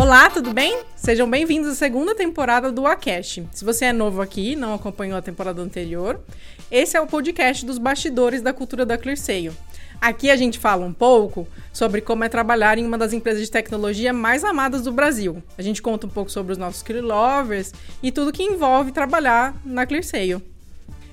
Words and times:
Olá, 0.00 0.30
tudo 0.30 0.54
bem? 0.54 0.84
Sejam 0.94 1.28
bem-vindos 1.28 1.72
à 1.72 1.74
segunda 1.74 2.14
temporada 2.14 2.70
do 2.70 2.86
Acast. 2.86 3.44
Se 3.52 3.64
você 3.64 3.86
é 3.86 3.92
novo 3.92 4.22
aqui, 4.22 4.54
não 4.54 4.72
acompanhou 4.72 5.18
a 5.18 5.20
temporada 5.20 5.60
anterior, 5.60 6.20
esse 6.70 6.96
é 6.96 7.00
o 7.00 7.06
podcast 7.06 7.66
dos 7.66 7.78
bastidores 7.78 8.40
da 8.40 8.52
cultura 8.52 8.86
da 8.86 8.96
Clearseio. 8.96 9.52
Aqui 10.00 10.30
a 10.30 10.36
gente 10.36 10.56
fala 10.56 10.86
um 10.86 10.92
pouco 10.92 11.48
sobre 11.72 12.00
como 12.00 12.22
é 12.22 12.28
trabalhar 12.28 12.78
em 12.78 12.86
uma 12.86 12.96
das 12.96 13.12
empresas 13.12 13.42
de 13.42 13.50
tecnologia 13.50 14.12
mais 14.12 14.44
amadas 14.44 14.82
do 14.82 14.92
Brasil. 14.92 15.42
A 15.58 15.62
gente 15.62 15.82
conta 15.82 16.06
um 16.06 16.10
pouco 16.10 16.30
sobre 16.30 16.52
os 16.52 16.58
nossos 16.58 16.80
Clear 16.80 17.04
Lovers 17.04 17.74
e 18.00 18.12
tudo 18.12 18.32
que 18.32 18.44
envolve 18.44 18.92
trabalhar 18.92 19.60
na 19.64 19.84
Clearseio. 19.84 20.40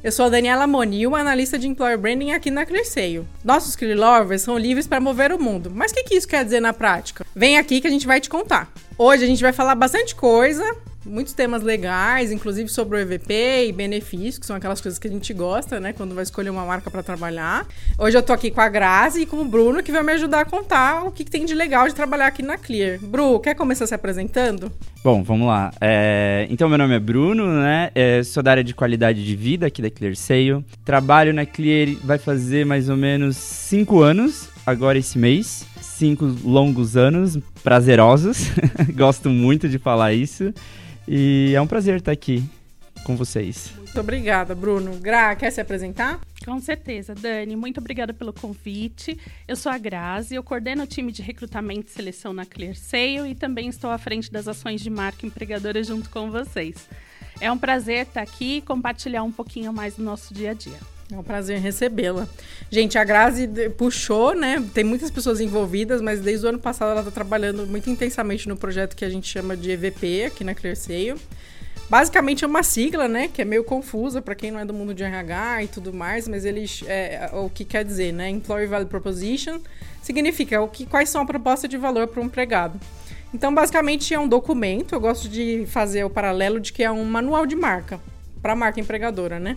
Eu 0.05 0.11
sou 0.11 0.27
a 0.27 0.29
Daniela 0.29 0.67
Monil, 0.67 1.15
analista 1.15 1.57
de 1.57 1.67
Employer 1.67 1.97
Branding 1.97 2.29
aqui 2.29 2.51
na 2.51 2.63
Clearseio. 2.63 3.27
Nossos 3.43 3.75
Clear 3.75 3.97
Lovers 3.97 4.43
são 4.43 4.55
livres 4.55 4.85
para 4.85 5.01
mover 5.01 5.33
o 5.33 5.41
mundo. 5.41 5.71
Mas 5.73 5.91
o 5.91 5.95
que, 5.95 6.03
que 6.03 6.13
isso 6.13 6.27
quer 6.27 6.45
dizer 6.45 6.59
na 6.59 6.71
prática? 6.71 7.25
Vem 7.35 7.57
aqui 7.57 7.81
que 7.81 7.87
a 7.87 7.89
gente 7.89 8.05
vai 8.05 8.21
te 8.21 8.29
contar. 8.29 8.71
Hoje 8.99 9.23
a 9.23 9.27
gente 9.27 9.41
vai 9.41 9.51
falar 9.51 9.73
bastante 9.73 10.13
coisa, 10.13 10.63
muitos 11.05 11.33
temas 11.33 11.61
legais, 11.61 12.31
inclusive 12.31 12.67
sobre 12.69 12.97
o 12.97 12.99
EVP 12.99 13.67
e 13.67 13.71
benefícios, 13.71 14.39
que 14.39 14.45
são 14.45 14.55
aquelas 14.55 14.81
coisas 14.81 14.97
que 14.97 15.07
a 15.07 15.11
gente 15.11 15.33
gosta, 15.33 15.79
né, 15.79 15.93
quando 15.93 16.15
vai 16.15 16.23
escolher 16.23 16.49
uma 16.49 16.65
marca 16.65 16.89
para 16.89 17.03
trabalhar. 17.03 17.67
Hoje 17.97 18.17
eu 18.17 18.23
tô 18.23 18.33
aqui 18.33 18.49
com 18.49 18.61
a 18.61 18.67
Grazi 18.67 19.21
e 19.21 19.25
com 19.25 19.37
o 19.37 19.45
Bruno, 19.45 19.83
que 19.83 19.91
vai 19.91 20.03
me 20.03 20.13
ajudar 20.13 20.41
a 20.41 20.45
contar 20.45 21.03
o 21.03 21.11
que, 21.11 21.23
que 21.23 21.31
tem 21.31 21.45
de 21.45 21.53
legal 21.53 21.87
de 21.87 21.93
trabalhar 21.93 22.27
aqui 22.27 22.41
na 22.41 22.57
Clear. 22.57 22.99
Bru, 22.99 23.39
quer 23.39 23.55
começar 23.55 23.85
se 23.85 23.93
apresentando? 23.93 24.71
Bom, 25.03 25.21
vamos 25.23 25.47
lá. 25.47 25.71
É, 25.79 26.47
então, 26.49 26.67
meu 26.67 26.77
nome 26.77 26.95
é 26.95 26.99
Bruno, 26.99 27.45
né? 27.61 27.91
É, 27.93 28.23
sou 28.23 28.41
da 28.41 28.51
área 28.51 28.63
de 28.63 28.73
qualidade 28.73 29.23
de 29.23 29.35
vida 29.35 29.67
aqui 29.67 29.81
da 29.81 29.89
Clear 29.89 30.15
Sale. 30.15 30.65
Trabalho 30.83 31.33
na 31.33 31.45
Clear 31.45 31.95
vai 32.03 32.17
fazer 32.17 32.65
mais 32.65 32.89
ou 32.89 32.97
menos 32.97 33.37
cinco 33.37 34.01
anos, 34.01 34.49
agora 34.65 34.97
esse 34.97 35.17
mês. 35.17 35.65
Cinco 35.79 36.25
longos 36.43 36.97
anos, 36.97 37.37
prazerosos. 37.63 38.49
Gosto 38.93 39.29
muito 39.29 39.69
de 39.69 39.79
falar 39.79 40.13
isso. 40.13 40.53
E 41.07 41.53
é 41.55 41.61
um 41.61 41.67
prazer 41.67 41.97
estar 41.97 42.11
aqui 42.11 42.43
com 43.03 43.15
vocês. 43.15 43.71
Muito 43.77 43.99
obrigada, 43.99 44.55
Bruno. 44.55 44.97
Gra, 44.97 45.35
quer 45.35 45.51
se 45.51 45.61
apresentar? 45.61 46.19
Com 46.43 46.59
certeza, 46.59 47.13
Dani. 47.13 47.55
Muito 47.55 47.79
obrigada 47.79 48.13
pelo 48.13 48.33
convite. 48.33 49.17
Eu 49.47 49.55
sou 49.55 49.71
a 49.71 49.77
Grazi, 49.77 50.35
eu 50.35 50.43
coordeno 50.43 50.83
o 50.83 50.87
time 50.87 51.11
de 51.11 51.21
recrutamento 51.21 51.87
e 51.87 51.91
seleção 51.91 52.33
na 52.33 52.45
ClearSale 52.45 53.29
e 53.29 53.35
também 53.35 53.69
estou 53.69 53.91
à 53.91 53.97
frente 53.97 54.31
das 54.31 54.47
ações 54.47 54.81
de 54.81 54.89
marca 54.89 55.25
empregadora 55.25 55.83
junto 55.83 56.09
com 56.09 56.31
vocês. 56.31 56.89
É 57.39 57.51
um 57.51 57.57
prazer 57.57 58.07
estar 58.07 58.21
aqui 58.21 58.57
e 58.57 58.61
compartilhar 58.61 59.23
um 59.23 59.31
pouquinho 59.31 59.71
mais 59.71 59.95
do 59.95 60.03
nosso 60.03 60.33
dia 60.33 60.51
a 60.51 60.53
dia. 60.53 60.94
É 61.11 61.15
um 61.15 61.23
prazer 61.23 61.59
recebê-la. 61.59 62.27
Gente, 62.69 62.97
a 62.97 63.03
Grazi 63.03 63.47
puxou, 63.77 64.33
né? 64.33 64.63
Tem 64.73 64.83
muitas 64.83 65.11
pessoas 65.11 65.39
envolvidas, 65.39 66.01
mas 66.01 66.19
desde 66.19 66.45
o 66.45 66.49
ano 66.49 66.59
passado 66.59 66.91
ela 66.91 67.01
está 67.01 67.11
trabalhando 67.11 67.67
muito 67.67 67.89
intensamente 67.89 68.49
no 68.49 68.57
projeto 68.57 68.95
que 68.95 69.05
a 69.05 69.09
gente 69.09 69.27
chama 69.27 69.55
de 69.55 69.69
EVP 69.69 70.25
aqui 70.25 70.43
na 70.43 70.55
ClearSale. 70.55 71.15
Basicamente 71.87 72.43
é 72.43 72.47
uma 72.47 72.63
sigla, 72.63 73.07
né? 73.07 73.27
Que 73.27 73.43
é 73.43 73.45
meio 73.45 73.63
confusa 73.63 74.19
para 74.19 74.33
quem 74.33 74.49
não 74.49 74.59
é 74.59 74.65
do 74.65 74.73
mundo 74.73 74.95
de 74.95 75.03
RH 75.03 75.63
e 75.63 75.67
tudo 75.67 75.93
mais, 75.93 76.27
mas 76.27 76.43
eles. 76.43 76.83
É, 76.87 77.29
o 77.33 77.51
que 77.51 77.63
quer 77.63 77.85
dizer, 77.85 78.11
né? 78.11 78.27
Employee 78.29 78.65
Value 78.65 78.87
Proposition 78.87 79.59
significa 80.01 80.59
o 80.59 80.67
que, 80.67 80.87
quais 80.87 81.09
são 81.09 81.21
a 81.21 81.25
proposta 81.25 81.67
de 81.67 81.77
valor 81.77 82.07
para 82.07 82.19
o 82.19 82.25
empregado. 82.25 82.79
Então, 83.31 83.53
basicamente, 83.53 84.11
é 84.11 84.19
um 84.19 84.27
documento. 84.27 84.95
Eu 84.95 84.99
gosto 84.99 85.29
de 85.29 85.65
fazer 85.67 86.03
o 86.03 86.09
paralelo 86.09 86.59
de 86.59 86.73
que 86.73 86.83
é 86.83 86.89
um 86.89 87.05
manual 87.05 87.45
de 87.45 87.55
marca 87.55 87.99
para 88.41 88.53
a 88.53 88.55
marca 88.55 88.79
empregadora, 88.79 89.39
né? 89.39 89.55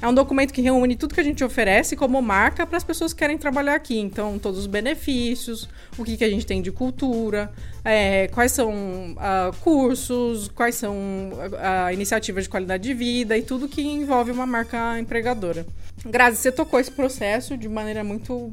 É 0.00 0.06
um 0.06 0.12
documento 0.12 0.52
que 0.52 0.60
reúne 0.60 0.94
tudo 0.94 1.14
que 1.14 1.20
a 1.20 1.24
gente 1.24 1.42
oferece 1.42 1.96
como 1.96 2.20
marca 2.20 2.66
para 2.66 2.76
as 2.76 2.84
pessoas 2.84 3.12
que 3.12 3.18
querem 3.18 3.38
trabalhar 3.38 3.74
aqui. 3.74 3.98
Então, 3.98 4.38
todos 4.38 4.60
os 4.60 4.66
benefícios, 4.66 5.68
o 5.96 6.04
que, 6.04 6.16
que 6.16 6.24
a 6.24 6.28
gente 6.28 6.44
tem 6.44 6.60
de 6.60 6.70
cultura, 6.70 7.50
é, 7.82 8.28
quais 8.28 8.52
são 8.52 8.70
uh, 8.72 9.56
cursos, 9.62 10.48
quais 10.48 10.74
são 10.74 10.94
uh, 10.94 11.92
iniciativas 11.92 12.44
de 12.44 12.50
qualidade 12.50 12.82
de 12.82 12.92
vida 12.92 13.38
e 13.38 13.42
tudo 13.42 13.68
que 13.68 13.80
envolve 13.82 14.30
uma 14.30 14.46
marca 14.46 14.98
empregadora. 14.98 15.66
Grazi, 16.04 16.36
você 16.36 16.52
tocou 16.52 16.78
esse 16.78 16.90
processo 16.90 17.56
de 17.56 17.68
maneira 17.68 18.04
muito 18.04 18.50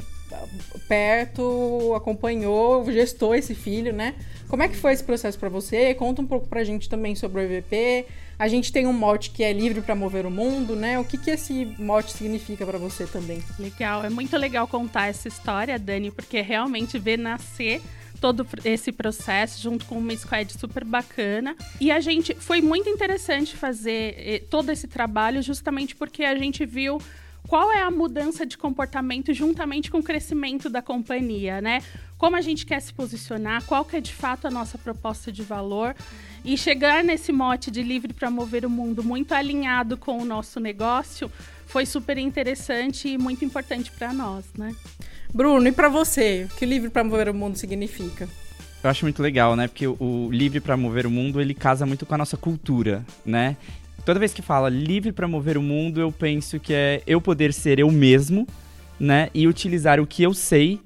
perto, 0.88 1.94
acompanhou, 1.96 2.90
gestou 2.92 3.36
esse 3.36 3.54
filho, 3.54 3.94
né? 3.94 4.16
Como 4.48 4.64
é 4.64 4.68
que 4.68 4.76
foi 4.76 4.94
esse 4.94 5.04
processo 5.04 5.38
para 5.38 5.50
você? 5.50 5.94
Conta 5.94 6.22
um 6.22 6.28
pouco 6.28 6.48
para 6.48 6.62
a 6.62 6.64
gente 6.64 6.90
também 6.90 7.16
sobre 7.16 7.42
o 7.42 7.44
EVP, 7.44 8.06
a 8.38 8.48
gente 8.48 8.72
tem 8.72 8.88
um 8.88 8.94
mote 8.94 9.30
que 9.30 9.44
é 9.44 9.54
livre 9.54 9.82
para 9.82 9.96
mover 9.96 10.26
o 10.26 10.32
mundo, 10.32 10.76
né? 10.76 11.00
O 11.00 11.04
que, 11.04 11.18
que 11.18 11.32
esse 11.32 11.66
mote 11.78 12.12
significa 12.12 12.66
para 12.66 12.78
você 12.78 13.06
também? 13.06 13.44
Legal, 13.60 14.04
é 14.04 14.10
muito 14.10 14.36
legal 14.38 14.68
contar 14.68 15.08
essa 15.08 15.28
história, 15.28 15.78
Dani, 15.78 16.12
porque 16.12 16.42
realmente 16.42 16.98
ver 16.98 17.18
nascer 17.18 17.82
todo 18.20 18.48
esse 18.64 18.92
processo 18.92 19.62
junto 19.62 19.86
com 19.86 19.98
uma 19.98 20.16
squad 20.16 20.54
super 20.54 20.86
bacana. 20.86 21.56
E 21.80 21.92
a 21.92 22.00
gente 22.00 22.34
foi 22.36 22.62
muito 22.62 22.90
interessante 22.90 23.58
fazer 23.58 24.16
eh, 24.18 24.42
todo 24.50 24.70
esse 24.72 24.88
trabalho 24.88 25.42
justamente 25.42 25.94
porque 25.94 26.24
a 26.24 26.36
gente 26.38 26.66
viu 26.66 27.02
qual 27.48 27.72
é 27.72 27.82
a 27.82 27.92
mudança 27.92 28.46
de 28.46 28.58
comportamento 28.58 29.34
juntamente 29.34 29.92
com 29.92 30.00
o 30.00 30.04
crescimento 30.04 30.70
da 30.70 30.82
companhia, 30.82 31.62
né? 31.62 31.82
Como 32.18 32.36
a 32.36 32.42
gente 32.42 32.66
quer 32.66 32.80
se 32.82 32.94
posicionar, 32.94 33.64
qual 33.66 33.84
que 33.84 33.98
é 33.98 34.02
de 34.02 34.14
fato 34.14 34.48
a 34.48 34.52
nossa 34.52 34.78
proposta 34.78 35.32
de 35.32 35.44
valor 35.44 35.96
e 36.44 36.58
chegar 36.58 37.04
nesse 37.04 37.32
mote 37.32 37.70
de 37.70 37.84
livre 37.84 38.14
para 38.14 38.30
mover 38.30 38.66
o 38.66 38.70
mundo 38.70 39.04
muito 39.04 39.34
alinhado 39.34 39.98
com 39.98 40.20
o 40.20 40.26
nosso 40.26 40.60
negócio 40.60 41.32
foi 41.66 41.86
super 41.86 42.18
interessante 42.18 43.10
e 43.10 43.18
muito 43.18 43.44
importante 43.44 43.92
para 43.92 44.14
nós, 44.14 44.46
né? 44.58 44.76
Bruno, 45.34 45.68
e 45.68 45.72
para 45.72 45.90
você, 45.90 46.48
o 46.50 46.56
que 46.56 46.66
livre 46.66 46.90
para 46.90 47.04
mover 47.04 47.28
o 47.28 47.34
mundo 47.34 47.58
significa? 47.58 48.30
Eu 48.84 48.90
acho 48.90 49.06
muito 49.06 49.22
legal, 49.22 49.56
né? 49.56 49.68
Porque 49.68 49.88
o, 49.88 50.30
livre 50.32 50.60
para 50.60 50.76
mover 50.76 51.08
o 51.08 51.10
mundo, 51.10 51.42
ele 51.42 51.54
casa 51.54 51.86
muito 51.86 52.06
com 52.06 52.14
a 52.14 52.18
nossa 52.18 52.38
cultura, 52.38 53.04
né? 53.26 53.58
Toda 54.06 54.20
vez 54.20 54.34
que 54.34 54.42
fala 54.42 54.70
livre 54.70 55.12
para 55.12 55.28
mover 55.28 55.58
o 55.58 55.62
mundo, 55.62 56.00
eu 56.00 56.12
penso 56.12 56.60
que 56.60 56.74
é 56.74 57.02
eu 57.08 57.22
poder 57.22 57.54
ser 57.54 57.80
eu 57.80 57.90
mesmo, 57.92 58.48
né? 59.00 59.30
E 59.34 59.48
utilizar 59.48 60.00
o 60.00 60.08
que 60.08 60.24
eu 60.24 60.34
sei 60.34 60.80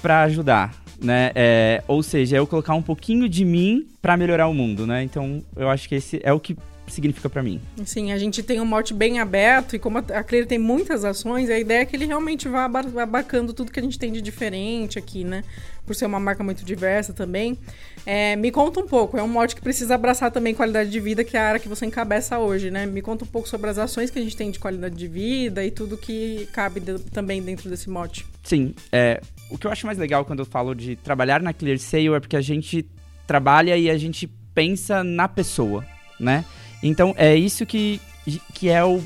para 0.00 0.22
ajudar, 0.22 0.74
né? 1.00 1.30
É, 1.34 1.82
ou 1.86 2.02
seja, 2.02 2.36
eu 2.36 2.46
colocar 2.46 2.74
um 2.74 2.82
pouquinho 2.82 3.28
de 3.28 3.44
mim 3.44 3.86
para 4.00 4.16
melhorar 4.16 4.48
o 4.48 4.54
mundo, 4.54 4.86
né? 4.86 5.02
Então, 5.02 5.42
eu 5.56 5.68
acho 5.68 5.88
que 5.88 5.94
esse 5.94 6.20
é 6.22 6.32
o 6.32 6.40
que 6.40 6.56
significa 6.86 7.28
para 7.28 7.42
mim. 7.42 7.60
Sim, 7.84 8.12
a 8.12 8.18
gente 8.18 8.42
tem 8.42 8.60
um 8.60 8.64
mote 8.64 8.92
bem 8.92 9.18
aberto 9.18 9.76
e 9.76 9.78
como 9.78 9.98
a 9.98 10.22
Clear 10.22 10.46
tem 10.46 10.58
muitas 10.58 11.04
ações, 11.04 11.48
a 11.48 11.58
ideia 11.58 11.82
é 11.82 11.84
que 11.84 11.96
ele 11.96 12.06
realmente 12.06 12.48
vá 12.48 12.64
abarcando 12.64 13.52
tudo 13.52 13.72
que 13.72 13.80
a 13.80 13.82
gente 13.82 13.98
tem 13.98 14.12
de 14.12 14.20
diferente 14.20 14.98
aqui, 14.98 15.24
né? 15.24 15.44
Por 15.86 15.94
ser 15.94 16.06
uma 16.06 16.20
marca 16.20 16.44
muito 16.44 16.64
diversa 16.64 17.12
também. 17.12 17.58
É, 18.04 18.36
me 18.36 18.50
conta 18.50 18.80
um 18.80 18.86
pouco, 18.86 19.16
é 19.16 19.22
um 19.22 19.28
mote 19.28 19.54
que 19.54 19.60
precisa 19.60 19.94
abraçar 19.94 20.30
também 20.30 20.54
qualidade 20.54 20.90
de 20.90 21.00
vida, 21.00 21.24
que 21.24 21.36
é 21.36 21.40
a 21.40 21.48
área 21.48 21.60
que 21.60 21.68
você 21.68 21.86
encabeça 21.86 22.38
hoje, 22.38 22.70
né? 22.70 22.86
Me 22.86 23.02
conta 23.02 23.24
um 23.24 23.28
pouco 23.28 23.48
sobre 23.48 23.70
as 23.70 23.78
ações 23.78 24.10
que 24.10 24.18
a 24.18 24.22
gente 24.22 24.36
tem 24.36 24.50
de 24.50 24.58
qualidade 24.58 24.94
de 24.94 25.08
vida 25.08 25.64
e 25.64 25.70
tudo 25.70 25.96
que 25.96 26.48
cabe 26.52 26.80
de, 26.80 26.98
também 26.98 27.42
dentro 27.42 27.68
desse 27.68 27.88
mote. 27.88 28.26
Sim, 28.42 28.74
é, 28.90 29.20
o 29.50 29.58
que 29.58 29.66
eu 29.66 29.70
acho 29.70 29.86
mais 29.86 29.98
legal 29.98 30.24
quando 30.24 30.40
eu 30.40 30.46
falo 30.46 30.74
de 30.74 30.96
trabalhar 30.96 31.40
na 31.42 31.52
Clear 31.52 31.78
Sale 31.78 32.14
é 32.14 32.20
porque 32.20 32.36
a 32.36 32.40
gente 32.40 32.86
trabalha 33.26 33.76
e 33.76 33.88
a 33.88 33.96
gente 33.96 34.26
pensa 34.54 35.02
na 35.02 35.28
pessoa, 35.28 35.84
né? 36.18 36.44
Então 36.82 37.14
é 37.16 37.34
isso 37.34 37.64
que, 37.64 38.00
que 38.54 38.68
é 38.68 38.84
o 38.84 39.02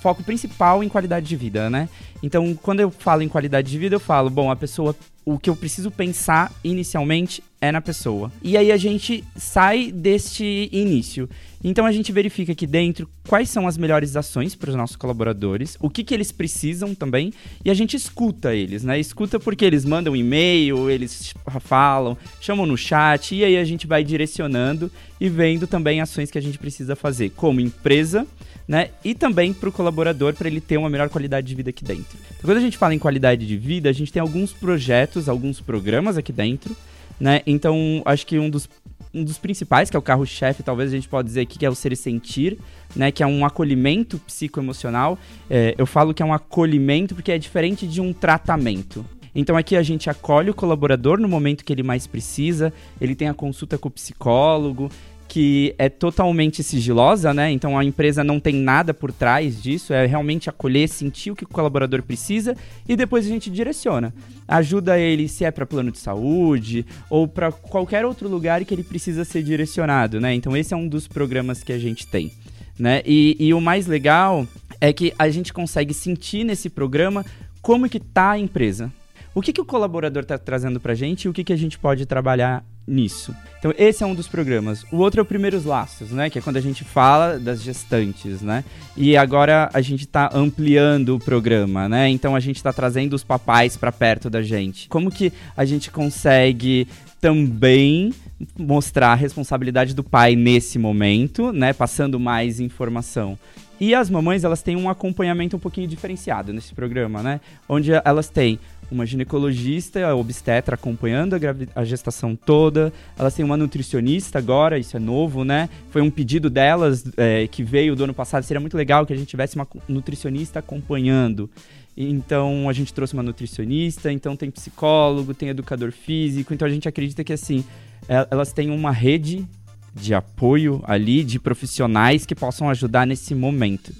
foco 0.00 0.22
principal 0.22 0.82
em 0.82 0.88
qualidade 0.88 1.26
de 1.26 1.36
vida, 1.36 1.68
né? 1.68 1.88
Então, 2.22 2.54
quando 2.54 2.80
eu 2.80 2.90
falo 2.90 3.22
em 3.22 3.28
qualidade 3.28 3.70
de 3.70 3.78
vida, 3.78 3.96
eu 3.96 4.00
falo, 4.00 4.28
bom, 4.28 4.50
a 4.50 4.56
pessoa, 4.56 4.94
o 5.34 5.38
que 5.38 5.48
eu 5.48 5.54
preciso 5.54 5.90
pensar 5.90 6.52
inicialmente 6.64 7.42
é 7.60 7.70
na 7.70 7.80
pessoa. 7.80 8.32
E 8.42 8.56
aí 8.56 8.72
a 8.72 8.76
gente 8.76 9.22
sai 9.36 9.92
deste 9.92 10.68
início. 10.72 11.28
Então 11.62 11.84
a 11.84 11.92
gente 11.92 12.10
verifica 12.10 12.52
aqui 12.52 12.66
dentro 12.66 13.08
quais 13.28 13.50
são 13.50 13.68
as 13.68 13.76
melhores 13.76 14.16
ações 14.16 14.54
para 14.54 14.70
os 14.70 14.76
nossos 14.76 14.96
colaboradores, 14.96 15.76
o 15.78 15.90
que, 15.90 16.02
que 16.02 16.14
eles 16.14 16.32
precisam 16.32 16.94
também, 16.94 17.32
e 17.62 17.70
a 17.70 17.74
gente 17.74 17.94
escuta 17.94 18.54
eles, 18.54 18.82
né? 18.82 18.98
Escuta 18.98 19.38
porque 19.38 19.64
eles 19.64 19.84
mandam 19.84 20.16
e-mail, 20.16 20.88
eles 20.88 21.34
falam, 21.60 22.16
chamam 22.40 22.64
no 22.64 22.78
chat, 22.78 23.34
e 23.34 23.44
aí 23.44 23.58
a 23.58 23.64
gente 23.64 23.86
vai 23.86 24.02
direcionando 24.02 24.90
e 25.20 25.28
vendo 25.28 25.66
também 25.66 26.00
ações 26.00 26.30
que 26.30 26.38
a 26.38 26.42
gente 26.42 26.58
precisa 26.58 26.96
fazer 26.96 27.30
como 27.30 27.60
empresa, 27.60 28.26
né? 28.66 28.90
E 29.04 29.14
também 29.14 29.52
para 29.52 29.68
o 29.68 29.72
colaborador, 29.72 30.32
para 30.32 30.48
ele 30.48 30.60
ter 30.60 30.78
uma 30.78 30.88
melhor 30.88 31.10
qualidade 31.10 31.46
de 31.46 31.54
vida 31.54 31.70
aqui 31.70 31.84
dentro. 31.84 32.16
Então, 32.38 32.48
quando 32.48 32.56
a 32.56 32.60
gente 32.60 32.78
fala 32.78 32.94
em 32.94 32.98
qualidade 32.98 33.46
de 33.46 33.56
vida, 33.56 33.90
a 33.90 33.92
gente 33.92 34.12
tem 34.12 34.20
alguns 34.20 34.52
projetos, 34.52 35.19
alguns 35.28 35.60
programas 35.60 36.16
aqui 36.16 36.32
dentro, 36.32 36.76
né? 37.18 37.42
Então, 37.46 38.02
acho 38.04 38.26
que 38.26 38.38
um 38.38 38.48
dos, 38.48 38.68
um 39.12 39.22
dos 39.22 39.38
principais, 39.38 39.90
que 39.90 39.96
é 39.96 39.98
o 39.98 40.02
carro-chefe, 40.02 40.62
talvez 40.62 40.90
a 40.90 40.94
gente 40.94 41.08
pode 41.08 41.28
dizer 41.28 41.42
aqui, 41.42 41.58
que 41.58 41.66
é 41.66 41.70
o 41.70 41.74
ser 41.74 41.92
e 41.92 41.96
sentir, 41.96 42.58
né? 42.94 43.10
Que 43.10 43.22
é 43.22 43.26
um 43.26 43.44
acolhimento 43.44 44.18
psicoemocional. 44.18 45.18
É, 45.48 45.74
eu 45.76 45.86
falo 45.86 46.14
que 46.14 46.22
é 46.22 46.26
um 46.26 46.32
acolhimento 46.32 47.14
porque 47.14 47.32
é 47.32 47.38
diferente 47.38 47.86
de 47.86 48.00
um 48.00 48.12
tratamento. 48.12 49.04
Então 49.34 49.56
aqui 49.56 49.76
a 49.76 49.82
gente 49.82 50.10
acolhe 50.10 50.50
o 50.50 50.54
colaborador 50.54 51.18
no 51.18 51.28
momento 51.28 51.64
que 51.64 51.72
ele 51.72 51.82
mais 51.82 52.06
precisa, 52.06 52.72
ele 53.00 53.14
tem 53.14 53.28
a 53.28 53.34
consulta 53.34 53.78
com 53.78 53.88
o 53.88 53.90
psicólogo, 53.92 54.90
que 55.30 55.76
é 55.78 55.88
totalmente 55.88 56.60
sigilosa, 56.60 57.32
né? 57.32 57.52
Então 57.52 57.78
a 57.78 57.84
empresa 57.84 58.24
não 58.24 58.40
tem 58.40 58.52
nada 58.52 58.92
por 58.92 59.12
trás 59.12 59.62
disso, 59.62 59.92
é 59.92 60.04
realmente 60.04 60.50
acolher, 60.50 60.88
sentir 60.88 61.30
o 61.30 61.36
que 61.36 61.44
o 61.44 61.48
colaborador 61.48 62.02
precisa 62.02 62.56
e 62.88 62.96
depois 62.96 63.24
a 63.24 63.28
gente 63.28 63.48
direciona. 63.48 64.12
Ajuda 64.48 64.98
ele 64.98 65.28
se 65.28 65.44
é 65.44 65.52
para 65.52 65.64
plano 65.64 65.92
de 65.92 65.98
saúde 65.98 66.84
ou 67.08 67.28
para 67.28 67.52
qualquer 67.52 68.04
outro 68.04 68.28
lugar 68.28 68.64
que 68.64 68.74
ele 68.74 68.82
precisa 68.82 69.24
ser 69.24 69.44
direcionado, 69.44 70.20
né? 70.20 70.34
Então 70.34 70.56
esse 70.56 70.74
é 70.74 70.76
um 70.76 70.88
dos 70.88 71.06
programas 71.06 71.62
que 71.62 71.72
a 71.72 71.78
gente 71.78 72.08
tem, 72.08 72.32
né? 72.76 73.00
E, 73.06 73.36
e 73.38 73.54
o 73.54 73.60
mais 73.60 73.86
legal 73.86 74.48
é 74.80 74.92
que 74.92 75.14
a 75.16 75.30
gente 75.30 75.52
consegue 75.52 75.94
sentir 75.94 76.42
nesse 76.42 76.68
programa 76.68 77.24
como 77.62 77.88
que 77.88 78.00
tá 78.00 78.32
a 78.32 78.38
empresa. 78.38 78.92
O 79.32 79.40
que, 79.40 79.52
que 79.52 79.60
o 79.60 79.64
colaborador 79.64 80.24
está 80.24 80.36
trazendo 80.36 80.80
para 80.80 80.90
a 80.90 80.96
gente 80.96 81.26
e 81.26 81.28
o 81.28 81.32
que, 81.32 81.44
que 81.44 81.52
a 81.52 81.56
gente 81.56 81.78
pode 81.78 82.04
trabalhar 82.04 82.64
nisso. 82.90 83.34
Então, 83.58 83.72
esse 83.76 84.02
é 84.02 84.06
um 84.06 84.14
dos 84.14 84.26
programas. 84.26 84.84
O 84.90 84.96
outro 84.96 85.20
é 85.20 85.22
o 85.22 85.26
Primeiros 85.26 85.64
Laços, 85.64 86.10
né? 86.10 86.30
Que 86.30 86.38
é 86.38 86.42
quando 86.42 86.56
a 86.56 86.60
gente 86.62 86.82
fala 86.82 87.38
das 87.38 87.62
gestantes, 87.62 88.40
né? 88.40 88.64
E 88.96 89.16
agora 89.16 89.68
a 89.72 89.80
gente 89.82 90.04
está 90.04 90.30
ampliando 90.32 91.16
o 91.16 91.18
programa, 91.18 91.88
né? 91.88 92.08
Então, 92.08 92.34
a 92.34 92.40
gente 92.40 92.56
está 92.56 92.72
trazendo 92.72 93.14
os 93.14 93.22
papais 93.22 93.76
para 93.76 93.92
perto 93.92 94.30
da 94.30 94.42
gente. 94.42 94.88
Como 94.88 95.10
que 95.10 95.30
a 95.54 95.64
gente 95.66 95.90
consegue 95.90 96.88
também 97.20 98.14
mostrar 98.58 99.12
a 99.12 99.14
responsabilidade 99.14 99.94
do 99.94 100.02
pai 100.02 100.34
nesse 100.34 100.78
momento, 100.78 101.52
né? 101.52 101.74
Passando 101.74 102.18
mais 102.18 102.60
informação. 102.60 103.38
E 103.78 103.94
as 103.94 104.10
mamães, 104.10 104.44
elas 104.44 104.62
têm 104.62 104.76
um 104.76 104.90
acompanhamento 104.90 105.56
um 105.56 105.60
pouquinho 105.60 105.88
diferenciado 105.88 106.52
nesse 106.52 106.74
programa, 106.74 107.22
né? 107.22 107.40
Onde 107.68 107.92
elas 108.04 108.28
têm 108.28 108.58
uma 108.90 109.06
ginecologista, 109.06 110.14
obstetra 110.14 110.74
acompanhando 110.74 111.34
a, 111.34 111.80
a, 111.80 111.84
gestação 111.84 112.34
toda. 112.34 112.92
Elas 113.18 113.34
têm 113.34 113.44
uma 113.44 113.56
nutricionista 113.56 114.38
agora, 114.38 114.78
isso 114.78 114.96
é 114.96 115.00
novo, 115.00 115.44
né? 115.44 115.68
Foi 115.90 116.02
um 116.02 116.10
pedido 116.10 116.50
delas 116.50 117.04
é, 117.16 117.46
que 117.46 117.62
veio 117.62 117.94
do 117.94 118.04
ano 118.04 118.14
passado. 118.14 118.42
Seria 118.42 118.60
muito 118.60 118.76
legal 118.76 119.06
que 119.06 119.12
a 119.12 119.16
gente 119.16 119.28
tivesse 119.28 119.56
uma 119.56 119.66
nutricionista 119.88 120.58
acompanhando. 120.58 121.48
Então 121.96 122.68
a 122.68 122.72
gente 122.72 122.94
trouxe 122.94 123.14
uma 123.14 123.22
nutricionista, 123.22 124.10
então 124.10 124.36
tem 124.36 124.50
psicólogo, 124.50 125.34
tem 125.34 125.48
educador 125.48 125.92
físico. 125.92 126.54
Então 126.54 126.66
a 126.66 126.70
gente 126.70 126.88
acredita 126.88 127.22
que 127.22 127.32
assim 127.32 127.64
é, 128.08 128.26
elas 128.30 128.52
têm 128.52 128.70
uma 128.70 128.90
rede 128.90 129.46
de 129.94 130.14
apoio 130.14 130.82
ali 130.84 131.24
de 131.24 131.38
profissionais 131.38 132.24
que 132.24 132.34
possam 132.34 132.68
ajudar 132.70 133.06
nesse 133.06 133.34
momento. 133.34 133.92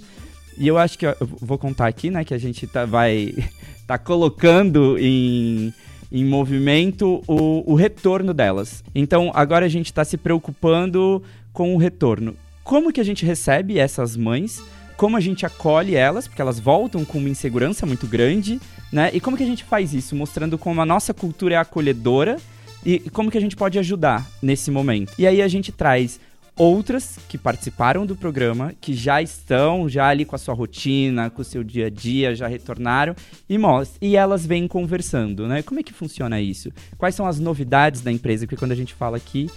E 0.61 0.69
eu 0.69 0.77
acho 0.77 0.99
que 0.99 1.07
eu 1.07 1.17
vou 1.21 1.57
contar 1.57 1.87
aqui, 1.87 2.11
né, 2.11 2.23
que 2.23 2.35
a 2.35 2.39
gente 2.39 2.67
tá, 2.67 2.85
vai 2.85 3.35
tá 3.89 3.97
colocando 3.97 4.99
em, 4.99 5.73
em 6.12 6.23
movimento 6.23 7.25
o, 7.27 7.73
o 7.73 7.75
retorno 7.75 8.35
delas. 8.35 8.85
Então, 8.95 9.33
agora 9.35 9.65
a 9.65 9.71
gente 9.71 9.87
está 9.87 10.05
se 10.05 10.19
preocupando 10.19 11.23
com 11.51 11.75
o 11.75 11.79
retorno. 11.79 12.37
Como 12.62 12.93
que 12.93 13.01
a 13.01 13.05
gente 13.05 13.25
recebe 13.25 13.79
essas 13.79 14.19
mães? 14.19 14.62
Como 14.99 15.17
a 15.17 15.21
gente 15.21 15.47
acolhe 15.47 15.95
elas, 15.95 16.29
porque 16.29 16.43
elas 16.43 16.61
voltam 16.61 17.07
com 17.07 17.17
uma 17.17 17.31
insegurança 17.31 17.87
muito 17.87 18.07
grande, 18.07 18.61
né? 18.93 19.09
E 19.15 19.19
como 19.19 19.39
que 19.39 19.43
a 19.43 19.47
gente 19.47 19.65
faz 19.65 19.95
isso? 19.95 20.15
Mostrando 20.15 20.59
como 20.59 20.79
a 20.83 20.85
nossa 20.85 21.15
cultura 21.15 21.55
é 21.55 21.59
acolhedora 21.59 22.37
e 22.85 22.99
como 22.99 23.31
que 23.31 23.39
a 23.39 23.41
gente 23.41 23.57
pode 23.57 23.79
ajudar 23.79 24.29
nesse 24.43 24.71
momento. 24.71 25.15
E 25.19 25.27
aí 25.27 25.41
a 25.41 25.49
gente 25.49 25.73
traz 25.73 26.21
outras 26.61 27.19
que 27.27 27.39
participaram 27.39 28.05
do 28.05 28.15
programa, 28.15 28.75
que 28.79 28.93
já 28.93 29.23
estão 29.23 29.89
já 29.89 30.09
ali 30.09 30.27
com 30.27 30.37
a 30.37 30.39
sua 30.39 30.53
rotina, 30.53 31.31
com 31.31 31.41
o 31.41 31.45
seu 31.45 31.65
dia 31.65 31.87
a 31.87 31.91
dia, 31.91 32.35
já 32.35 32.47
retornaram 32.47 33.17
e. 33.49 33.59
E 34.01 34.15
elas 34.15 34.45
vêm 34.45 34.69
conversando, 34.69 35.49
né? 35.49 35.62
Como 35.62 35.81
é 35.81 35.83
que 35.83 35.93
funciona 35.93 36.39
isso? 36.39 36.71
Quais 36.99 37.15
são 37.15 37.27
as 37.27 37.41
novidades 37.41 38.03
da 38.03 38.12
empresa? 38.12 38.47
Porque 38.47 38.59
quando 38.59 38.73
a 38.73 38.77
gente 38.77 38.93
fala 38.93 39.17
aqui, 39.17 39.51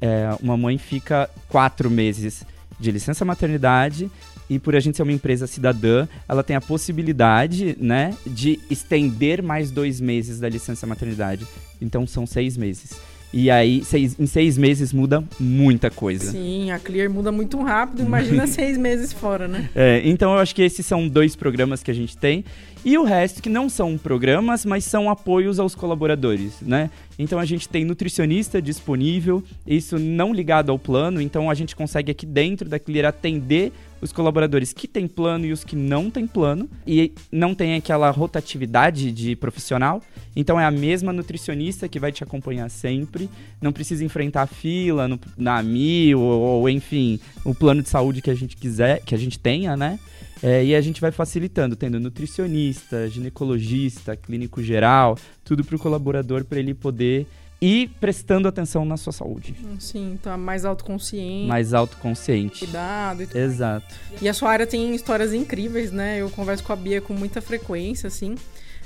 é, 0.00 0.28
uma 0.40 0.56
mãe 0.56 0.78
fica 0.78 1.28
quatro 1.48 1.90
meses 1.90 2.44
de 2.78 2.90
licença 2.92 3.24
maternidade 3.24 4.08
e 4.48 4.58
por 4.58 4.76
a 4.76 4.80
gente 4.80 4.96
ser 4.96 5.02
uma 5.02 5.12
empresa 5.12 5.48
cidadã, 5.48 6.06
ela 6.28 6.44
tem 6.44 6.54
a 6.54 6.60
possibilidade, 6.60 7.76
né, 7.80 8.14
de 8.26 8.60
estender 8.70 9.42
mais 9.42 9.70
dois 9.70 10.00
meses 10.00 10.38
da 10.38 10.48
licença 10.48 10.86
maternidade. 10.86 11.46
Então 11.80 12.06
são 12.06 12.26
seis 12.26 12.56
meses. 12.56 12.92
E 13.36 13.50
aí, 13.50 13.84
seis, 13.84 14.14
em 14.16 14.26
seis 14.26 14.56
meses 14.56 14.92
muda 14.92 15.24
muita 15.40 15.90
coisa. 15.90 16.30
Sim, 16.30 16.70
a 16.70 16.78
Clear 16.78 17.10
muda 17.10 17.32
muito 17.32 17.60
rápido, 17.60 18.00
imagina 18.00 18.46
seis 18.46 18.78
meses 18.78 19.12
fora, 19.12 19.48
né? 19.48 19.68
É, 19.74 20.00
então 20.04 20.32
eu 20.34 20.38
acho 20.38 20.54
que 20.54 20.62
esses 20.62 20.86
são 20.86 21.08
dois 21.08 21.34
programas 21.34 21.82
que 21.82 21.90
a 21.90 21.94
gente 21.94 22.16
tem. 22.16 22.44
E 22.84 22.96
o 22.96 23.02
resto 23.02 23.42
que 23.42 23.48
não 23.48 23.68
são 23.68 23.98
programas, 23.98 24.64
mas 24.64 24.84
são 24.84 25.10
apoios 25.10 25.58
aos 25.58 25.74
colaboradores, 25.74 26.60
né? 26.62 26.90
Então 27.18 27.40
a 27.40 27.44
gente 27.44 27.68
tem 27.68 27.84
nutricionista 27.84 28.62
disponível, 28.62 29.42
isso 29.66 29.98
não 29.98 30.32
ligado 30.32 30.70
ao 30.70 30.78
plano, 30.78 31.20
então 31.20 31.50
a 31.50 31.54
gente 31.54 31.74
consegue 31.74 32.12
aqui 32.12 32.26
dentro 32.26 32.68
da 32.68 32.78
Clear 32.78 33.06
atender 33.06 33.72
os 34.04 34.12
colaboradores 34.12 34.74
que 34.74 34.86
têm 34.86 35.08
plano 35.08 35.46
e 35.46 35.52
os 35.52 35.64
que 35.64 35.74
não 35.74 36.10
têm 36.10 36.26
plano, 36.26 36.68
e 36.86 37.10
não 37.32 37.54
tem 37.54 37.74
aquela 37.74 38.10
rotatividade 38.10 39.10
de 39.10 39.34
profissional. 39.34 40.02
Então 40.36 40.60
é 40.60 40.64
a 40.66 40.70
mesma 40.70 41.10
nutricionista 41.10 41.88
que 41.88 41.98
vai 41.98 42.12
te 42.12 42.22
acompanhar 42.22 42.68
sempre, 42.68 43.30
não 43.62 43.72
precisa 43.72 44.04
enfrentar 44.04 44.42
a 44.42 44.46
fila 44.46 45.08
no, 45.08 45.18
na 45.38 45.56
AMI 45.56 46.14
ou, 46.14 46.22
ou, 46.22 46.68
enfim, 46.68 47.18
o 47.46 47.54
plano 47.54 47.82
de 47.82 47.88
saúde 47.88 48.20
que 48.20 48.30
a 48.30 48.34
gente 48.34 48.58
quiser, 48.58 49.00
que 49.02 49.14
a 49.14 49.18
gente 49.18 49.38
tenha, 49.38 49.74
né? 49.74 49.98
É, 50.42 50.62
e 50.62 50.74
a 50.74 50.80
gente 50.82 51.00
vai 51.00 51.10
facilitando, 51.10 51.74
tendo 51.74 51.98
nutricionista, 51.98 53.08
ginecologista, 53.08 54.14
clínico 54.14 54.62
geral, 54.62 55.16
tudo 55.42 55.64
para 55.64 55.76
o 55.76 55.78
colaborador 55.78 56.44
para 56.44 56.58
ele 56.58 56.74
poder 56.74 57.26
e 57.66 57.88
prestando 57.98 58.46
atenção 58.46 58.84
na 58.84 58.98
sua 58.98 59.10
saúde. 59.10 59.56
Sim, 59.80 60.18
tá 60.22 60.36
mais 60.36 60.66
autoconsciente. 60.66 61.48
Mais 61.48 61.72
autoconsciente. 61.72 62.58
Cuidado 62.58 63.22
e 63.22 63.26
tudo. 63.26 63.38
Exato. 63.38 63.94
E 64.20 64.28
a 64.28 64.34
sua 64.34 64.50
área 64.50 64.66
tem 64.66 64.94
histórias 64.94 65.32
incríveis, 65.32 65.90
né? 65.90 66.18
Eu 66.18 66.28
converso 66.28 66.62
com 66.62 66.74
a 66.74 66.76
Bia 66.76 67.00
com 67.00 67.14
muita 67.14 67.40
frequência, 67.40 68.06
assim. 68.06 68.34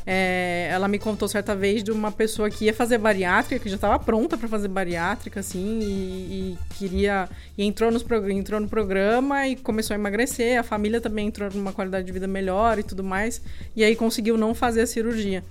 É, 0.06 0.68
ela 0.70 0.86
me 0.86 0.98
contou 0.98 1.28
certa 1.28 1.56
vez 1.56 1.82
de 1.82 1.90
uma 1.90 2.12
pessoa 2.12 2.48
que 2.48 2.66
ia 2.66 2.72
fazer 2.72 2.98
bariátrica, 2.98 3.62
que 3.62 3.68
já 3.68 3.74
estava 3.74 3.98
pronta 3.98 4.38
para 4.38 4.48
fazer 4.48 4.68
bariátrica, 4.68 5.40
assim, 5.40 5.80
e, 5.82 5.84
e, 5.84 6.58
queria. 6.78 7.28
E 7.58 7.64
entrou, 7.64 7.90
nos, 7.90 8.02
entrou 8.30 8.60
no 8.60 8.68
programa 8.68 9.48
e 9.48 9.56
começou 9.56 9.92
a 9.92 9.98
emagrecer. 9.98 10.58
A 10.58 10.62
família 10.62 11.00
também 11.00 11.26
entrou 11.26 11.50
numa 11.52 11.72
qualidade 11.72 12.06
de 12.06 12.12
vida 12.12 12.28
melhor 12.28 12.78
e 12.78 12.84
tudo 12.84 13.02
mais. 13.02 13.42
E 13.74 13.82
aí 13.82 13.96
conseguiu 13.96 14.38
não 14.38 14.54
fazer 14.54 14.82
a 14.82 14.86
cirurgia. 14.86 15.42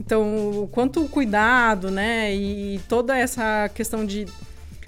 Então, 0.00 0.62
o 0.62 0.68
quanto 0.68 1.04
cuidado, 1.08 1.90
né? 1.90 2.34
E 2.34 2.80
toda 2.88 3.16
essa 3.16 3.70
questão 3.74 4.04
de 4.04 4.26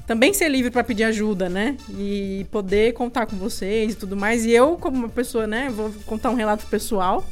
também 0.06 0.32
ser 0.32 0.48
livre 0.48 0.70
para 0.70 0.84
pedir 0.84 1.04
ajuda, 1.04 1.48
né? 1.48 1.76
E 1.90 2.46
poder 2.50 2.92
contar 2.92 3.26
com 3.26 3.36
vocês 3.36 3.92
e 3.92 3.96
tudo 3.96 4.16
mais. 4.16 4.44
E 4.44 4.52
eu, 4.52 4.76
como 4.76 4.96
uma 4.96 5.08
pessoa, 5.08 5.46
né? 5.46 5.68
Vou 5.70 5.92
contar 6.06 6.30
um 6.30 6.34
relato 6.34 6.66
pessoal. 6.66 7.24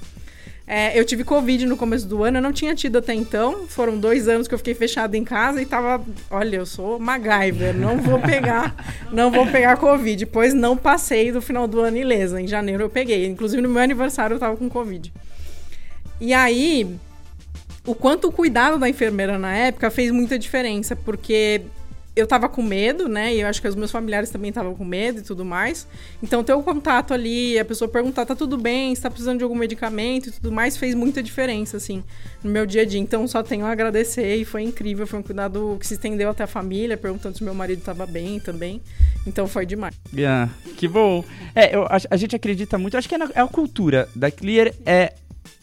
É, 0.66 0.98
eu 0.98 1.04
tive 1.04 1.24
Covid 1.24 1.66
no 1.66 1.76
começo 1.76 2.06
do 2.08 2.24
ano, 2.24 2.38
eu 2.38 2.42
não 2.42 2.52
tinha 2.52 2.74
tido 2.74 2.96
até 2.96 3.12
então. 3.12 3.66
Foram 3.68 3.98
dois 3.98 4.28
anos 4.28 4.48
que 4.48 4.54
eu 4.54 4.58
fiquei 4.58 4.74
fechada 4.74 5.16
em 5.16 5.22
casa 5.22 5.60
e 5.60 5.66
tava. 5.66 6.02
Olha, 6.30 6.56
eu 6.56 6.66
sou 6.66 6.98
MacGyver, 6.98 7.76
não 7.76 7.98
vou 7.98 8.18
pegar, 8.18 8.74
não 9.12 9.30
vou 9.30 9.46
pegar 9.46 9.76
Covid. 9.76 10.24
Pois 10.26 10.54
não 10.54 10.76
passei 10.76 11.30
do 11.30 11.42
final 11.42 11.68
do 11.68 11.80
ano 11.80 11.98
ilesa. 11.98 12.40
Em 12.40 12.46
janeiro 12.46 12.82
eu 12.82 12.90
peguei. 12.90 13.26
Inclusive 13.26 13.60
no 13.60 13.68
meu 13.68 13.82
aniversário 13.82 14.34
eu 14.34 14.40
tava 14.40 14.56
com 14.56 14.68
Covid. 14.70 15.12
E 16.20 16.32
aí, 16.32 16.96
o 17.86 17.94
quanto 17.94 18.28
o 18.28 18.32
cuidado 18.32 18.78
da 18.78 18.88
enfermeira 18.88 19.38
na 19.38 19.54
época 19.54 19.90
fez 19.90 20.10
muita 20.10 20.38
diferença, 20.38 20.96
porque 20.96 21.62
eu 22.16 22.26
tava 22.26 22.48
com 22.48 22.62
medo, 22.62 23.08
né? 23.08 23.34
E 23.34 23.40
eu 23.40 23.48
acho 23.48 23.60
que 23.60 23.66
os 23.66 23.74
meus 23.74 23.90
familiares 23.90 24.30
também 24.30 24.50
estavam 24.50 24.74
com 24.74 24.84
medo 24.84 25.18
e 25.18 25.22
tudo 25.22 25.44
mais. 25.44 25.86
Então, 26.22 26.44
ter 26.44 26.52
o 26.52 26.62
contato 26.62 27.12
ali, 27.12 27.58
a 27.58 27.64
pessoa 27.64 27.88
perguntar, 27.88 28.24
tá 28.24 28.36
tudo 28.36 28.56
bem, 28.56 28.92
está 28.92 29.10
precisando 29.10 29.38
de 29.38 29.44
algum 29.44 29.56
medicamento 29.56 30.28
e 30.28 30.32
tudo 30.32 30.52
mais, 30.52 30.76
fez 30.76 30.94
muita 30.94 31.22
diferença, 31.22 31.76
assim, 31.76 32.04
no 32.42 32.50
meu 32.50 32.66
dia 32.66 32.82
a 32.82 32.84
dia. 32.84 33.00
Então, 33.00 33.26
só 33.26 33.42
tenho 33.42 33.66
a 33.66 33.70
agradecer 33.70 34.36
e 34.36 34.44
foi 34.44 34.62
incrível. 34.62 35.06
Foi 35.06 35.18
um 35.18 35.22
cuidado 35.22 35.76
que 35.80 35.86
se 35.86 35.94
estendeu 35.94 36.30
até 36.30 36.44
a 36.44 36.46
família, 36.46 36.96
perguntando 36.96 37.36
se 37.36 37.42
meu 37.42 37.54
marido 37.54 37.80
estava 37.80 38.06
bem 38.06 38.38
também. 38.38 38.80
Então, 39.26 39.48
foi 39.48 39.66
demais. 39.66 39.94
Yeah, 40.14 40.52
que 40.76 40.86
bom. 40.86 41.24
É, 41.52 41.74
eu, 41.74 41.82
a, 41.84 41.98
a 42.10 42.16
gente 42.16 42.36
acredita 42.36 42.78
muito, 42.78 42.96
acho 42.96 43.08
que 43.08 43.16
é, 43.16 43.18
na, 43.18 43.28
é 43.34 43.40
a 43.40 43.48
cultura 43.48 44.08
da 44.14 44.30
Clear, 44.30 44.72
é 44.86 45.14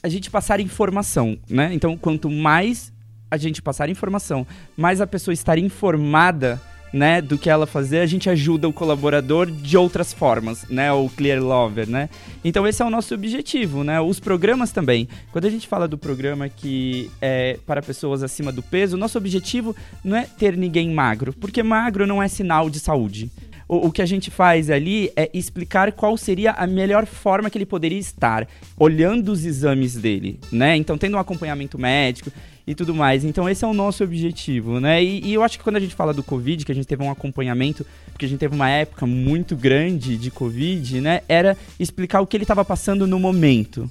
a 0.03 0.10
gente 0.10 0.29
passar 0.29 0.60
informação, 0.60 1.38
né? 1.50 1.72
Então, 1.74 1.98
quanto 1.98 2.29
mais 2.29 2.91
a 3.29 3.38
gente 3.38 3.62
passar 3.62 3.89
informação, 3.89 4.46
mais 4.75 5.00
a 5.00 5.08
pessoa 5.08 5.34
estar 5.34 5.58
informada, 5.58 6.62
né, 6.93 7.22
do 7.22 7.38
que 7.38 7.50
ela 7.50 7.65
fazer, 7.65 8.00
a 8.00 8.05
gente 8.05 8.29
ajuda 8.29 8.67
o 8.67 8.74
colaborador 8.74 9.50
de 9.50 9.77
outras 9.77 10.12
formas, 10.12 10.67
né, 10.70 10.91
o 10.91 11.08
clear 11.10 11.41
lover, 11.41 11.89
né? 11.89 12.10
Então 12.43 12.67
esse 12.67 12.81
é 12.81 12.86
o 12.86 12.89
nosso 12.89 13.13
objetivo, 13.13 13.84
né? 13.84 14.01
Os 14.01 14.20
programas 14.20 14.72
também. 14.72 15.08
Quando 15.31 15.46
a 15.46 15.50
gente 15.50 15.67
fala 15.67 15.88
do 15.88 15.98
programa 15.98 16.50
que 16.50 17.10
é 17.22 17.58
para 17.65 17.81
pessoas 17.81 18.24
acima 18.24 18.51
do 18.51 18.62
peso, 18.62 18.98
nosso 18.98 19.17
objetivo 19.17 19.75
não 20.03 20.17
é 20.17 20.24
ter 20.24 20.58
ninguém 20.58 20.93
magro, 20.93 21.34
porque 21.34 21.63
magro 21.63 22.05
não 22.05 22.22
é 22.22 22.27
sinal 22.27 22.70
de 22.70 22.79
saúde. 22.79 23.31
O, 23.71 23.87
o, 23.87 23.91
que 23.91 24.01
a 24.01 24.05
gente 24.05 24.29
faz 24.29 24.69
ali 24.69 25.09
é 25.15 25.29
explicar 25.33 25.93
qual 25.93 26.17
seria 26.17 26.51
a 26.51 26.67
melhor 26.67 27.05
forma 27.05 27.49
que 27.49 27.57
ele 27.57 27.65
poderia 27.65 27.97
estar, 27.97 28.45
olhando 28.77 29.31
os 29.31 29.45
exames 29.45 29.95
dele, 29.95 30.41
né? 30.51 30.75
Então, 30.75 30.97
tendo 30.97 31.15
um 31.15 31.19
acompanhamento 31.19 31.79
médico 31.79 32.29
e 32.67 32.75
tudo 32.75 32.93
mais. 32.93 33.23
Então, 33.23 33.47
esse 33.47 33.63
é 33.63 33.67
o 33.67 33.73
nosso 33.73 34.03
objetivo, 34.03 34.81
né? 34.81 35.01
E, 35.01 35.25
e 35.25 35.33
eu 35.33 35.41
acho 35.41 35.57
que 35.57 35.63
quando 35.63 35.77
a 35.77 35.79
gente 35.79 35.95
fala 35.95 36.13
do 36.13 36.21
Covid, 36.21 36.65
que 36.65 36.71
a 36.73 36.75
gente 36.75 36.85
teve 36.85 37.01
um 37.01 37.09
acompanhamento, 37.09 37.85
porque 38.11 38.25
a 38.25 38.27
gente 38.27 38.39
teve 38.39 38.53
uma 38.53 38.69
época 38.69 39.05
muito 39.05 39.55
grande 39.55 40.17
de 40.17 40.29
Covid, 40.29 40.99
né? 40.99 41.21
Era 41.29 41.57
explicar 41.79 42.19
o 42.19 42.27
que 42.27 42.35
ele 42.35 42.43
estava 42.43 42.65
passando 42.65 43.07
no 43.07 43.17
momento. 43.17 43.89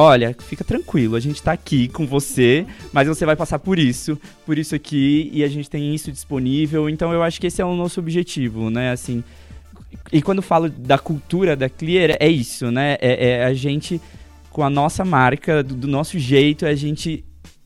Olha, 0.00 0.32
fica 0.38 0.62
tranquilo, 0.62 1.16
a 1.16 1.20
gente 1.20 1.42
tá 1.42 1.50
aqui 1.50 1.88
com 1.88 2.06
você, 2.06 2.64
mas 2.92 3.08
você 3.08 3.26
vai 3.26 3.34
passar 3.34 3.58
por 3.58 3.80
isso, 3.80 4.16
por 4.46 4.56
isso 4.56 4.72
aqui, 4.72 5.28
e 5.32 5.42
a 5.42 5.48
gente 5.48 5.68
tem 5.68 5.92
isso 5.92 6.12
disponível. 6.12 6.88
Então 6.88 7.12
eu 7.12 7.20
acho 7.20 7.40
que 7.40 7.48
esse 7.48 7.60
é 7.60 7.64
o 7.64 7.74
nosso 7.74 7.98
objetivo, 7.98 8.70
né? 8.70 8.92
Assim. 8.92 9.24
E 10.12 10.22
quando 10.22 10.40
falo 10.40 10.70
da 10.70 10.98
cultura 10.98 11.56
da 11.56 11.68
Clear, 11.68 12.16
é 12.20 12.28
isso, 12.28 12.70
né? 12.70 12.96
É, 13.00 13.30
é 13.40 13.44
a 13.44 13.52
gente, 13.52 14.00
com 14.50 14.62
a 14.62 14.70
nossa 14.70 15.04
marca, 15.04 15.64
do, 15.64 15.74
do 15.74 15.88
nosso 15.88 16.16
jeito, 16.16 16.64
é 16.64 16.70
a 16.70 16.76
gente 16.76 17.24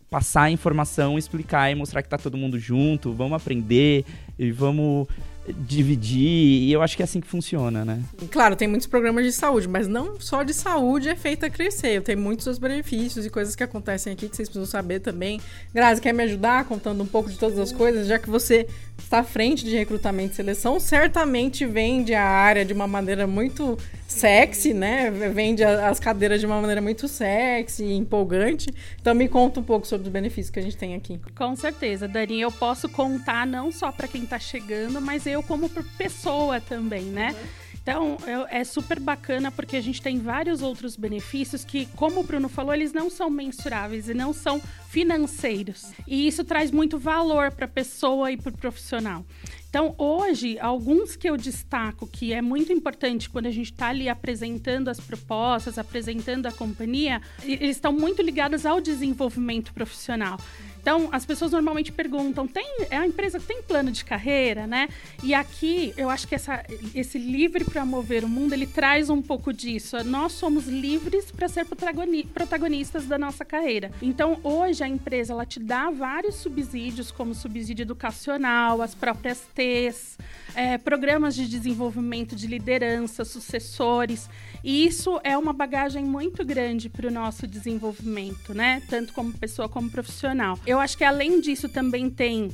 passar 0.09 0.45
a 0.45 0.51
informação, 0.51 1.19
explicar 1.19 1.71
e 1.71 1.75
mostrar 1.75 2.03
que 2.03 2.09
tá 2.09 2.17
todo 2.17 2.39
mundo 2.39 2.59
junto, 2.59 3.13
vamos 3.13 3.35
aprender 3.35 4.07
e 4.39 4.51
vamos 4.51 5.07
dividir, 5.49 6.63
e 6.63 6.73
eu 6.73 6.83
acho 6.83 6.97
que 6.97 7.03
é 7.03 7.05
assim 7.05 7.21
que 7.21 7.27
funciona, 7.27 7.85
né? 7.85 8.01
Claro, 8.31 8.55
tem 8.55 8.69
muitos 8.69 8.87
programas 8.87 9.25
de 9.25 9.33
saúde, 9.33 9.67
mas 9.67 9.89
não 9.89 10.21
só 10.21 10.43
de 10.43 10.55
saúde 10.55 11.09
é 11.09 11.17
feita 11.17 11.51
crescer. 11.51 12.01
Tem 12.03 12.15
muitos 12.15 12.47
outros 12.47 12.61
benefícios 12.61 13.27
e 13.27 13.31
coisas 13.31 13.57
que 13.57 13.63
acontecem 13.63 14.13
aqui 14.13 14.29
que 14.29 14.37
vocês 14.37 14.49
precisam 14.49 14.71
saber 14.71 15.01
também. 15.01 15.41
Grazi, 15.75 16.01
quer 16.01 16.13
me 16.13 16.23
ajudar 16.23 16.65
contando 16.65 17.03
um 17.03 17.07
pouco 17.07 17.29
de 17.29 17.37
todas 17.37 17.59
as 17.59 17.73
coisas, 17.73 18.07
já 18.07 18.19
que 18.19 18.31
você 18.31 18.69
está 18.99 19.19
à 19.21 19.25
frente 19.25 19.65
de 19.65 19.77
recrutamento 19.77 20.33
e 20.33 20.37
seleção, 20.37 20.79
certamente 20.79 21.67
vende 21.67 22.15
a 22.15 22.25
área 22.25 22.65
de 22.65 22.73
uma 22.73 22.87
maneira 22.87 23.27
muito 23.27 23.77
sexy, 24.07 24.73
né? 24.73 25.11
Vende 25.11 25.65
as 25.65 25.99
cadeiras 25.99 26.39
de 26.39 26.47
uma 26.47 26.61
maneira 26.61 26.81
muito 26.81 27.09
sexy 27.09 27.85
e 27.85 27.97
empolgante. 27.97 28.73
Então 29.01 29.15
me 29.15 29.29
conta 29.29 29.59
um 29.59 29.63
pouco 29.63 29.87
sobre 29.87 30.07
os 30.07 30.13
benefícios 30.13 30.51
que 30.51 30.59
a 30.59 30.63
gente 30.63 30.77
tem 30.77 30.95
aqui. 30.95 31.21
Com 31.35 31.57
certeza, 31.57 32.07
Dani, 32.07 32.41
eu 32.41 32.53
posso 32.53 32.89
contar 32.89 33.47
não 33.47 33.73
só 33.73 33.91
para 33.91 34.07
quem 34.07 34.23
está 34.25 34.39
chegando, 34.39 35.01
mas 35.01 35.27
eu 35.27 35.32
como 35.41 35.69
pessoa 35.97 36.61
também, 36.61 37.05
né? 37.05 37.31
Uhum. 37.31 37.63
Então, 37.83 38.17
é 38.49 38.63
super 38.63 39.01
bacana 39.01 39.51
porque 39.51 39.77
a 39.77 39.81
gente 39.81 40.01
tem 40.01 40.21
vários 40.21 40.63
outros 40.63 40.95
benefícios 40.95 41.65
que, 41.65 41.87
como 41.97 42.21
o 42.21 42.23
Bruno 42.23 42.49
falou, 42.49 42.73
eles 42.73 42.93
não 42.93 43.11
são 43.11 43.29
mensuráveis 43.29 44.09
e 44.09 44.15
não 44.15 44.33
são 44.33 44.63
financeiros. 44.89 45.91
E 46.07 46.29
isso 46.29 46.45
traz 46.45 46.71
muito 46.71 46.97
valor 46.97 47.51
para 47.51 47.65
a 47.65 47.69
pessoa 47.69 48.31
e 48.31 48.37
para 48.37 48.51
o 48.51 48.57
profissional. 48.57 49.27
Então, 49.69 49.97
hoje, 49.99 50.59
alguns 50.61 51.17
que 51.17 51.29
eu 51.29 51.37
destaco 51.37 52.07
que 52.07 52.33
é 52.33 52.41
muito 52.41 52.73
importante 52.73 53.29
quando 53.29 53.47
a 53.47 53.51
gente 53.51 53.73
está 53.73 53.89
ali 53.89 54.09
apresentando 54.09 54.89
as 54.89 55.01
propostas, 55.01 55.77
apresentando 55.77 56.47
a 56.47 56.53
companhia, 56.53 57.21
eles 57.43 57.77
estão 57.77 57.93
muito 57.93 58.23
ligados 58.23 58.65
ao 58.65 58.81
desenvolvimento 58.81 59.73
profissional. 59.73 60.39
Então, 60.83 61.09
as 61.13 61.25
pessoas 61.25 61.53
normalmente 61.53 61.93
perguntam: 61.93 62.47
tem, 62.47 62.67
é 62.91 62.97
a 62.97 63.07
empresa 63.07 63.39
que 63.39 63.47
tem 63.47 63.63
plano 63.63 63.91
de 63.91 64.05
carreira, 64.05 64.67
né? 64.67 64.89
E 65.23 65.33
aqui, 65.33 65.95
eu 65.97 66.11
acho 66.11 66.27
que 66.27 66.35
essa, 66.35 66.65
esse 66.95 67.19
livre 67.19 67.65
para 67.65 67.85
mover 67.87 68.25
o 68.25 68.29
mundo, 68.29 68.53
ele 68.53 68.67
traz 68.67 69.09
um 69.09 69.23
pouco 69.23 69.53
disso. 69.53 70.03
Nós 70.05 70.33
somos 70.33 70.67
livres 70.67 71.31
para 71.31 71.49
ser 71.49 71.65
protagonistas 71.65 73.07
da 73.07 73.17
nossa 73.17 73.45
carreira. 73.45 73.93
Então, 74.03 74.41
hoje, 74.43 74.83
a 74.83 74.89
empresa 74.89 75.33
ela 75.33 75.47
te 75.47 75.61
dá 75.61 75.89
vários 75.89 76.35
subsídios, 76.35 77.13
como 77.13 77.33
subsídio 77.33 77.83
educacional, 77.83 78.83
as 78.83 78.95
próprias 78.95 79.41
T's, 79.55 80.19
é, 80.55 80.79
programas 80.79 81.37
de 81.37 81.47
desenvolvimento 81.47 82.35
de 82.35 82.49
liderança, 82.49 83.25
sucessores. 83.25 84.29
E 84.63 84.87
isso 84.87 85.21
é 85.25 85.37
uma 85.37 85.53
bagagem 85.53 86.05
muito 86.05 86.45
grande 86.45 86.89
para 86.89 87.09
o 87.09 87.11
nosso 87.11 87.47
desenvolvimento, 87.47 88.55
né? 88.55 88.83
Tanto 88.89 89.13
como 89.13 89.33
pessoa 89.33 89.69
como 89.69 89.91
profissional. 89.91 90.59
Eu 90.67 90.79
acho 90.79 90.97
que 90.97 91.05
além 91.05 91.41
disso 91.41 91.69
também 91.69 92.09
tem 92.09 92.51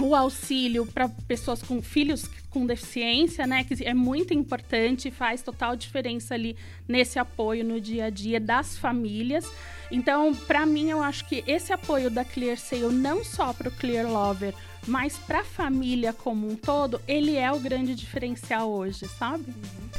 o 0.00 0.14
auxílio 0.14 0.86
para 0.86 1.08
pessoas 1.08 1.62
com 1.62 1.80
filhos 1.80 2.28
com 2.50 2.64
deficiência, 2.66 3.46
né, 3.46 3.64
que 3.64 3.84
é 3.84 3.92
muito 3.92 4.32
importante, 4.32 5.10
faz 5.10 5.42
total 5.42 5.76
diferença 5.76 6.32
ali 6.32 6.56
nesse 6.88 7.18
apoio 7.18 7.62
no 7.62 7.78
dia 7.78 8.06
a 8.06 8.10
dia 8.10 8.40
das 8.40 8.78
famílias. 8.78 9.46
Então, 9.90 10.34
para 10.34 10.64
mim, 10.64 10.88
eu 10.88 11.02
acho 11.02 11.28
que 11.28 11.44
esse 11.46 11.70
apoio 11.72 12.10
da 12.10 12.24
Clear 12.24 12.56
Sale 12.56 12.94
não 12.94 13.22
só 13.22 13.52
para 13.52 13.68
o 13.68 13.72
Clear 13.72 14.10
Lover, 14.10 14.54
mas 14.86 15.16
para 15.16 15.40
a 15.40 15.44
família 15.44 16.12
como 16.12 16.48
um 16.48 16.54
todo, 16.54 17.00
ele 17.06 17.36
é 17.36 17.50
o 17.50 17.58
grande 17.58 17.94
diferencial 17.94 18.70
hoje, 18.70 19.06
sabe? 19.18 19.44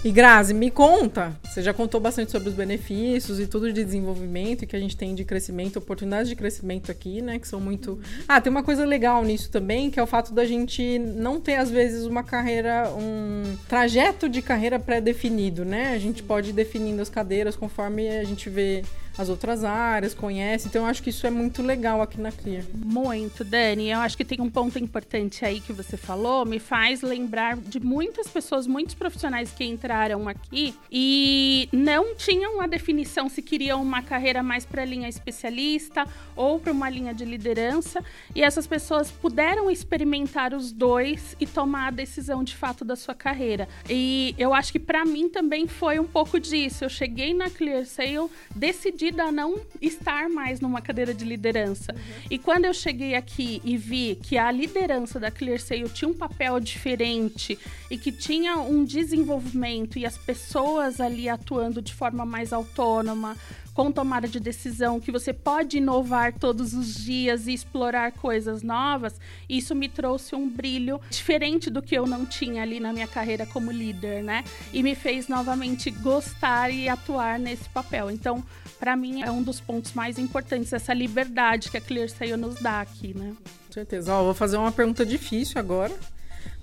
E 0.04 0.12
Grazi, 0.12 0.54
me 0.54 0.70
conta, 0.70 1.36
você 1.44 1.62
já 1.62 1.74
contou 1.74 2.00
bastante 2.00 2.32
sobre 2.32 2.50
os 2.50 2.56
benefícios 2.56 3.40
e 3.40 3.48
tudo 3.48 3.72
de 3.72 3.84
desenvolvimento 3.84 4.66
que 4.66 4.76
a 4.76 4.80
gente 4.80 4.96
tem 4.96 5.16
de 5.16 5.26
crescimento, 5.26 5.78
oportunidades 5.78 6.30
de 6.30 6.36
crescimento 6.36 6.92
aqui, 6.92 7.22
né, 7.22 7.40
que 7.40 7.48
são 7.48 7.60
muito... 7.60 8.00
Ah, 8.28 8.40
tem 8.40 8.52
uma 8.52 8.64
coisa 8.64 8.86
legal 8.86 9.24
nisso 9.24 9.50
também, 9.50 9.90
que 9.90 10.00
é 10.00 10.04
o 10.04 10.08
fato 10.08 10.34
da 10.34 10.46
gente 10.46 11.00
não 11.00 11.40
ter 11.40 11.56
às 11.56 11.70
vezes 11.70 12.06
uma 12.06 12.24
carreira, 12.24 12.90
um 12.92 13.58
trajeto 13.68 14.30
de 14.30 14.42
carreira 14.42 14.80
pré-definido, 14.80 15.66
né? 15.66 15.94
A 15.94 16.00
gente 16.00 16.22
pode 16.24 16.52
ir 16.52 16.54
definindo 16.54 17.02
as 17.02 17.10
cadeiras 17.10 17.56
conforme 17.56 18.08
a 18.08 18.24
gente 18.24 18.50
vê 18.50 18.84
as 19.18 19.30
outras 19.30 19.64
áreas, 19.64 20.14
conhece. 20.14 20.68
Então, 20.68 20.84
eu 20.84 20.88
acho 20.88 21.02
que 21.02 21.10
isso 21.10 21.26
é 21.26 21.30
muito 21.30 21.62
legal 21.62 22.02
aqui 22.02 22.20
na 22.20 22.32
Clear. 22.32 22.64
Muito, 22.74 23.44
Dani. 23.44 23.90
Eu 23.90 24.00
acho 24.00 24.16
que 24.16 24.24
tem 24.24 24.40
um 24.40 24.50
ponto 24.50 24.78
importante 24.78 25.44
aí 25.44 25.60
que 25.60 25.74
você 25.74 25.98
falou, 25.98 26.46
me 26.46 26.60
faz 26.60 27.02
lembrar 27.02 27.58
de 27.58 27.80
muitas 27.80 28.28
pessoas, 28.28 28.68
muitos 28.68 28.96
profissionais 28.96 29.52
que 29.52 29.64
entraram 29.64 30.28
aqui 30.28 30.76
e 30.92 31.68
não 31.72 32.16
tinham 32.16 32.62
a 32.62 32.68
definição 32.68 33.28
se 33.30 33.42
queriam 33.42 33.82
uma 33.82 34.02
carreira 34.02 34.44
mais 34.44 34.66
para 34.66 34.82
a 34.82 34.86
linha 34.86 35.10
especialista 35.10 36.06
ou 36.36 36.60
para 36.60 36.72
uma 36.72 36.90
linha 36.90 37.14
de 37.14 37.26
liderança. 37.26 38.04
E 38.36 38.44
essas 38.44 38.68
pessoas 38.68 39.10
puderam 39.12 39.70
experimentar 39.72 40.54
os 40.54 40.72
dois 40.72 41.36
e 41.40 41.48
tomar 41.48 41.88
a 41.88 41.92
decisão 41.92 42.44
de 42.44 42.56
fato 42.56 42.86
da 42.86 42.96
sua 42.96 43.16
carreira. 43.16 43.68
E 43.90 44.36
eu 44.38 44.54
acho 44.54 44.72
que 44.72 44.80
para 44.80 45.04
mim 45.06 45.30
também 45.30 45.68
foi 45.68 46.00
um 46.00 46.08
pouco 46.08 46.40
disso. 46.40 46.86
Eu 46.86 46.90
cheguei 46.90 47.34
na 47.34 47.50
Clear 47.50 47.86
Sale, 47.86 48.30
decidi 48.56 49.07
decidida 49.08 49.24
a 49.26 49.32
não 49.32 49.60
estar 49.82 50.30
mais 50.30 50.60
numa 50.60 50.82
cadeira 50.82 51.14
de 51.14 51.26
liderança. 51.26 51.94
Uhum. 51.94 52.00
E 52.30 52.38
quando 52.38 52.66
eu 52.66 52.74
cheguei 52.74 53.16
aqui 53.16 53.62
e 53.64 53.78
vi 53.78 54.18
que 54.22 54.38
a 54.38 54.52
liderança 54.52 55.20
da 55.20 55.32
ClearSale 55.32 55.90
tinha 55.90 56.10
um 56.10 56.14
papel 56.14 56.60
diferente 56.60 57.58
e 57.90 57.98
que 57.98 58.12
tinha 58.12 58.58
um 58.58 58.84
desenvolvimento 58.84 59.98
e 59.98 60.06
as 60.06 60.18
pessoas 60.18 61.00
ali 61.00 61.30
atuando 61.30 61.82
de 61.82 61.94
forma 61.94 62.26
mais 62.26 62.52
autônoma, 62.52 63.38
com 63.78 63.92
tomada 63.92 64.28
de 64.28 64.40
decisão, 64.40 65.00
que 65.00 65.12
você 65.12 65.32
pode 65.32 65.78
inovar 65.78 66.34
todos 66.34 66.74
os 66.74 66.96
dias 66.96 67.46
e 67.46 67.54
explorar 67.54 68.12
coisas 68.12 68.64
novas, 68.64 69.22
isso 69.48 69.76
me 69.76 69.88
trouxe 69.88 70.34
um 70.34 70.50
brilho 70.50 71.00
diferente 71.12 71.70
do 71.70 71.80
que 71.80 71.96
eu 71.96 72.08
não 72.08 72.26
tinha 72.26 72.64
ali 72.64 72.80
na 72.80 72.92
minha 72.92 73.06
carreira 73.06 73.46
como 73.46 73.70
líder, 73.70 74.24
né? 74.24 74.44
E 74.74 74.82
me 74.82 74.96
fez 74.96 75.28
novamente 75.28 75.92
gostar 75.92 76.72
e 76.72 76.90
atuar 76.90 77.38
nesse 77.38 77.70
papel. 77.70 78.10
Então, 78.10 78.44
para 78.80 78.96
mim 78.96 79.22
é 79.22 79.30
um 79.30 79.44
dos 79.44 79.62
pontos 79.62 79.94
mais 79.94 80.18
importantes 80.18 80.74
essa 80.74 80.92
liberdade 80.92 81.70
que 81.70 81.78
a 81.78 81.82
ClearSale 81.82 82.36
nos 82.36 82.56
dá 82.56 82.82
aqui, 82.82 83.14
né? 83.16 83.36
Com 83.68 83.74
certeza. 83.74 84.12
Ó, 84.12 84.24
vou 84.24 84.34
fazer 84.34 84.58
uma 84.58 84.72
pergunta 84.72 85.06
difícil 85.06 85.60
agora. 85.60 85.94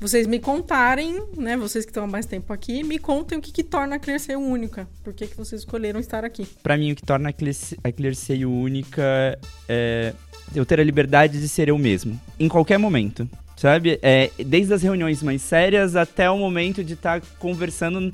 Vocês 0.01 0.27
me 0.27 0.39
contarem, 0.39 1.23
né? 1.37 1.57
Vocês 1.57 1.85
que 1.85 1.91
estão 1.91 2.05
há 2.05 2.07
mais 2.07 2.27
tempo 2.27 2.53
aqui, 2.53 2.83
me 2.83 2.99
contem 2.99 3.39
o 3.39 3.41
que, 3.41 3.53
que 3.53 3.63
torna 3.63 3.97
a 3.97 3.99
ClearSale 3.99 4.37
única. 4.37 4.89
Por 5.03 5.13
que, 5.13 5.27
que 5.27 5.37
vocês 5.37 5.63
escolheram 5.63 6.01
estar 6.01 6.25
aqui? 6.25 6.47
Para 6.63 6.77
mim, 6.77 6.93
o 6.93 6.97
que 6.97 7.03
torna 7.03 7.31
a 7.31 7.93
ClearSale 7.93 8.45
única 8.45 9.39
é 9.69 10.13
eu 10.55 10.67
ter 10.67 10.79
a 10.79 10.85
liberdade 10.85 11.41
de 11.41 11.49
ser 11.49 11.69
eu 11.69 11.79
mesmo, 11.79 12.21
em 12.39 12.49
qualquer 12.49 12.79
momento 12.79 13.29
sabe? 13.57 13.99
É, 14.03 14.31
desde 14.45 14.75
as 14.75 14.83
reuniões 14.83 15.23
mais 15.23 15.41
sérias 15.41 15.97
até 15.97 16.29
o 16.29 16.37
momento 16.37 16.83
de 16.83 16.95
estar 16.95 17.21
tá 17.21 17.27
conversando 17.39 18.13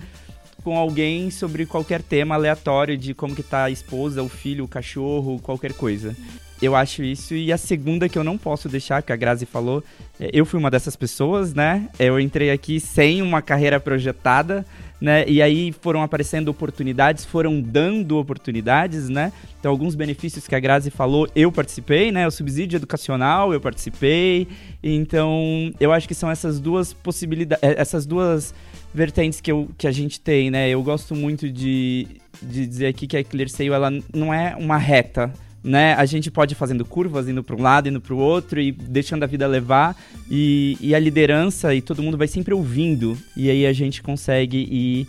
com 0.63 0.77
alguém 0.77 1.31
sobre 1.31 1.67
qualquer 1.67 2.03
tema 2.03 2.35
aleatório 2.35 2.97
de 2.97 3.15
como 3.15 3.35
que 3.35 3.43
tá 3.43 3.65
a 3.65 3.71
esposa, 3.71 4.23
o 4.23 4.29
filho, 4.29 4.65
o 4.65 4.69
cachorro, 4.69 5.41
qualquer 5.41 5.73
coisa. 5.73 6.15
Eu 6.61 6.77
acho 6.77 7.03
isso. 7.03 7.35
E 7.35 7.51
a 7.53 7.57
segunda 7.57 8.09
que 8.09 8.19
eu 8.19 8.25
não 8.25 8.37
posso 8.37 8.69
deixar, 8.69 9.03
que 9.03 9.13
a 9.13 9.17
Grazi 9.17 9.47
falou, 9.47 9.83
é, 10.19 10.29
eu 10.33 10.45
fui 10.45 10.59
uma 10.59 10.71
dessas 10.71 10.95
pessoas, 10.95 11.55
né? 11.55 11.89
Eu 11.99 12.21
entrei 12.21 12.51
aqui 12.51 12.79
sem 12.79 13.23
uma 13.23 13.41
carreira 13.41 13.81
projetada, 13.81 14.67
né? 15.01 15.25
E 15.27 15.41
aí 15.41 15.73
foram 15.81 16.03
aparecendo 16.03 16.49
oportunidades, 16.49 17.25
foram 17.25 17.63
dando 17.63 18.19
oportunidades, 18.19 19.09
né? 19.09 19.33
Então, 19.59 19.71
alguns 19.71 19.95
benefícios 19.95 20.47
que 20.47 20.55
a 20.55 20.61
Grazi 20.61 20.91
falou, 20.91 21.27
eu 21.35 21.51
participei, 21.51 22.13
né? 22.13 22.27
O 22.27 22.31
subsídio 22.31 22.77
educacional, 22.77 23.55
eu 23.55 23.61
participei. 23.61 24.47
Então, 24.83 25.73
eu 25.81 25.93
acho 25.93 26.07
que 26.07 26.15
são 26.15 26.31
essas 26.31 26.61
duas 26.61 26.93
possibilidades, 26.93 27.63
é, 27.63 27.81
essas 27.81 28.05
duas 28.05 28.55
vertentes 28.93 29.41
que, 29.41 29.51
eu, 29.51 29.71
que 29.79 29.87
a 29.87 29.93
gente 29.93 30.21
tem, 30.21 30.51
né? 30.51 30.69
Eu 30.69 30.83
gosto 30.83 31.15
muito 31.15 31.51
de, 31.51 32.07
de 32.43 32.67
dizer 32.67 32.89
aqui 32.89 33.07
que 33.07 33.17
a 33.17 33.25
ClearSale, 33.25 33.71
ela 33.71 33.91
não 34.13 34.35
é 34.35 34.55
uma 34.57 34.77
reta, 34.77 35.33
né? 35.63 35.95
A 35.95 36.05
gente 36.05 36.31
pode 36.31 36.55
ir 36.55 36.57
fazendo 36.57 36.85
curvas, 36.85 37.29
indo 37.29 37.43
para 37.43 37.57
um 37.57 37.63
lado, 37.63 37.89
indo 37.89 38.01
para 38.01 38.15
o 38.15 38.19
outro 38.19 38.61
e 38.61 38.73
deixando 38.73 39.23
a 39.23 39.27
vida 39.27 39.47
levar. 39.47 39.97
E, 40.31 40.77
e 40.81 40.95
a 40.95 40.99
liderança 40.99 41.75
e 41.75 41.83
todo 41.83 42.03
mundo 42.03 42.17
vai 42.17 42.27
sempre 42.27 42.55
ouvindo. 42.55 43.17
E 43.37 43.51
aí 43.51 43.67
a 43.67 43.73
gente 43.73 44.03
consegue 44.03 44.59
ir 44.59 45.07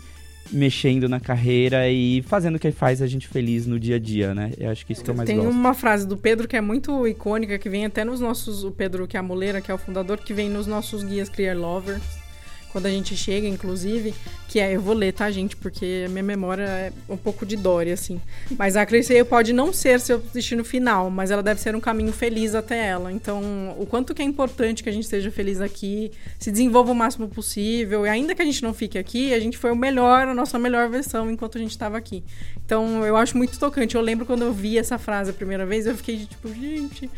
mexendo 0.50 1.08
na 1.08 1.18
carreira 1.18 1.88
e 1.88 2.22
fazendo 2.22 2.56
o 2.56 2.58
que 2.58 2.70
faz 2.70 3.00
a 3.00 3.06
gente 3.06 3.26
feliz 3.26 3.66
no 3.66 3.80
dia 3.80 3.96
a 3.96 3.98
dia, 3.98 4.34
né? 4.34 4.52
Eu 4.58 4.70
acho 4.70 4.84
que 4.84 4.92
isso 4.92 5.02
que 5.02 5.10
eu 5.10 5.14
mais 5.14 5.26
Tem 5.26 5.36
gosto. 5.36 5.50
uma 5.50 5.72
frase 5.72 6.06
do 6.06 6.16
Pedro 6.16 6.46
que 6.46 6.56
é 6.56 6.60
muito 6.60 7.06
icônica, 7.06 7.58
que 7.58 7.70
vem 7.70 7.86
até 7.86 8.04
nos 8.04 8.20
nossos. 8.20 8.64
O 8.64 8.70
Pedro, 8.70 9.06
que 9.06 9.16
é 9.16 9.20
a 9.20 9.22
Moleira, 9.22 9.60
que 9.60 9.70
é 9.70 9.74
o 9.74 9.78
fundador, 9.78 10.18
que 10.18 10.34
vem 10.34 10.50
nos 10.50 10.66
nossos 10.66 11.02
guias 11.02 11.28
Clear 11.28 11.56
Lovers 11.56 12.21
quando 12.72 12.86
a 12.86 12.90
gente 12.90 13.14
chega, 13.14 13.46
inclusive, 13.46 14.14
que 14.48 14.58
é, 14.58 14.74
eu 14.74 14.80
vou 14.80 14.94
ler, 14.94 15.12
tá, 15.12 15.30
gente? 15.30 15.54
Porque 15.56 16.04
a 16.06 16.08
minha 16.08 16.22
memória 16.22 16.64
é 16.64 16.92
um 17.08 17.16
pouco 17.16 17.44
de 17.44 17.56
Dory, 17.56 17.92
assim. 17.92 18.20
Mas 18.58 18.76
a 18.76 18.84
Crescer 18.86 19.24
pode 19.26 19.52
não 19.52 19.72
ser 19.72 20.00
seu 20.00 20.18
destino 20.18 20.64
final, 20.64 21.10
mas 21.10 21.30
ela 21.30 21.42
deve 21.42 21.60
ser 21.60 21.76
um 21.76 21.80
caminho 21.80 22.12
feliz 22.12 22.54
até 22.54 22.88
ela. 22.88 23.12
Então, 23.12 23.76
o 23.78 23.86
quanto 23.86 24.14
que 24.14 24.22
é 24.22 24.24
importante 24.24 24.82
que 24.82 24.88
a 24.88 24.92
gente 24.92 25.06
seja 25.06 25.30
feliz 25.30 25.60
aqui, 25.60 26.10
se 26.38 26.50
desenvolva 26.50 26.92
o 26.92 26.94
máximo 26.94 27.28
possível, 27.28 28.06
e 28.06 28.08
ainda 28.08 28.34
que 28.34 28.42
a 28.42 28.44
gente 28.44 28.62
não 28.62 28.72
fique 28.72 28.98
aqui, 28.98 29.34
a 29.34 29.40
gente 29.40 29.58
foi 29.58 29.70
o 29.70 29.76
melhor, 29.76 30.26
a 30.26 30.34
nossa 30.34 30.58
melhor 30.58 30.88
versão 30.88 31.30
enquanto 31.30 31.58
a 31.58 31.60
gente 31.60 31.70
estava 31.72 31.98
aqui. 31.98 32.24
Então, 32.64 33.04
eu 33.04 33.16
acho 33.16 33.36
muito 33.36 33.58
tocante. 33.58 33.94
Eu 33.94 34.00
lembro 34.00 34.24
quando 34.24 34.42
eu 34.42 34.52
vi 34.52 34.78
essa 34.78 34.98
frase 34.98 35.30
a 35.30 35.34
primeira 35.34 35.66
vez, 35.66 35.86
eu 35.86 35.94
fiquei 35.94 36.26
tipo, 36.26 36.48
gente, 36.48 37.10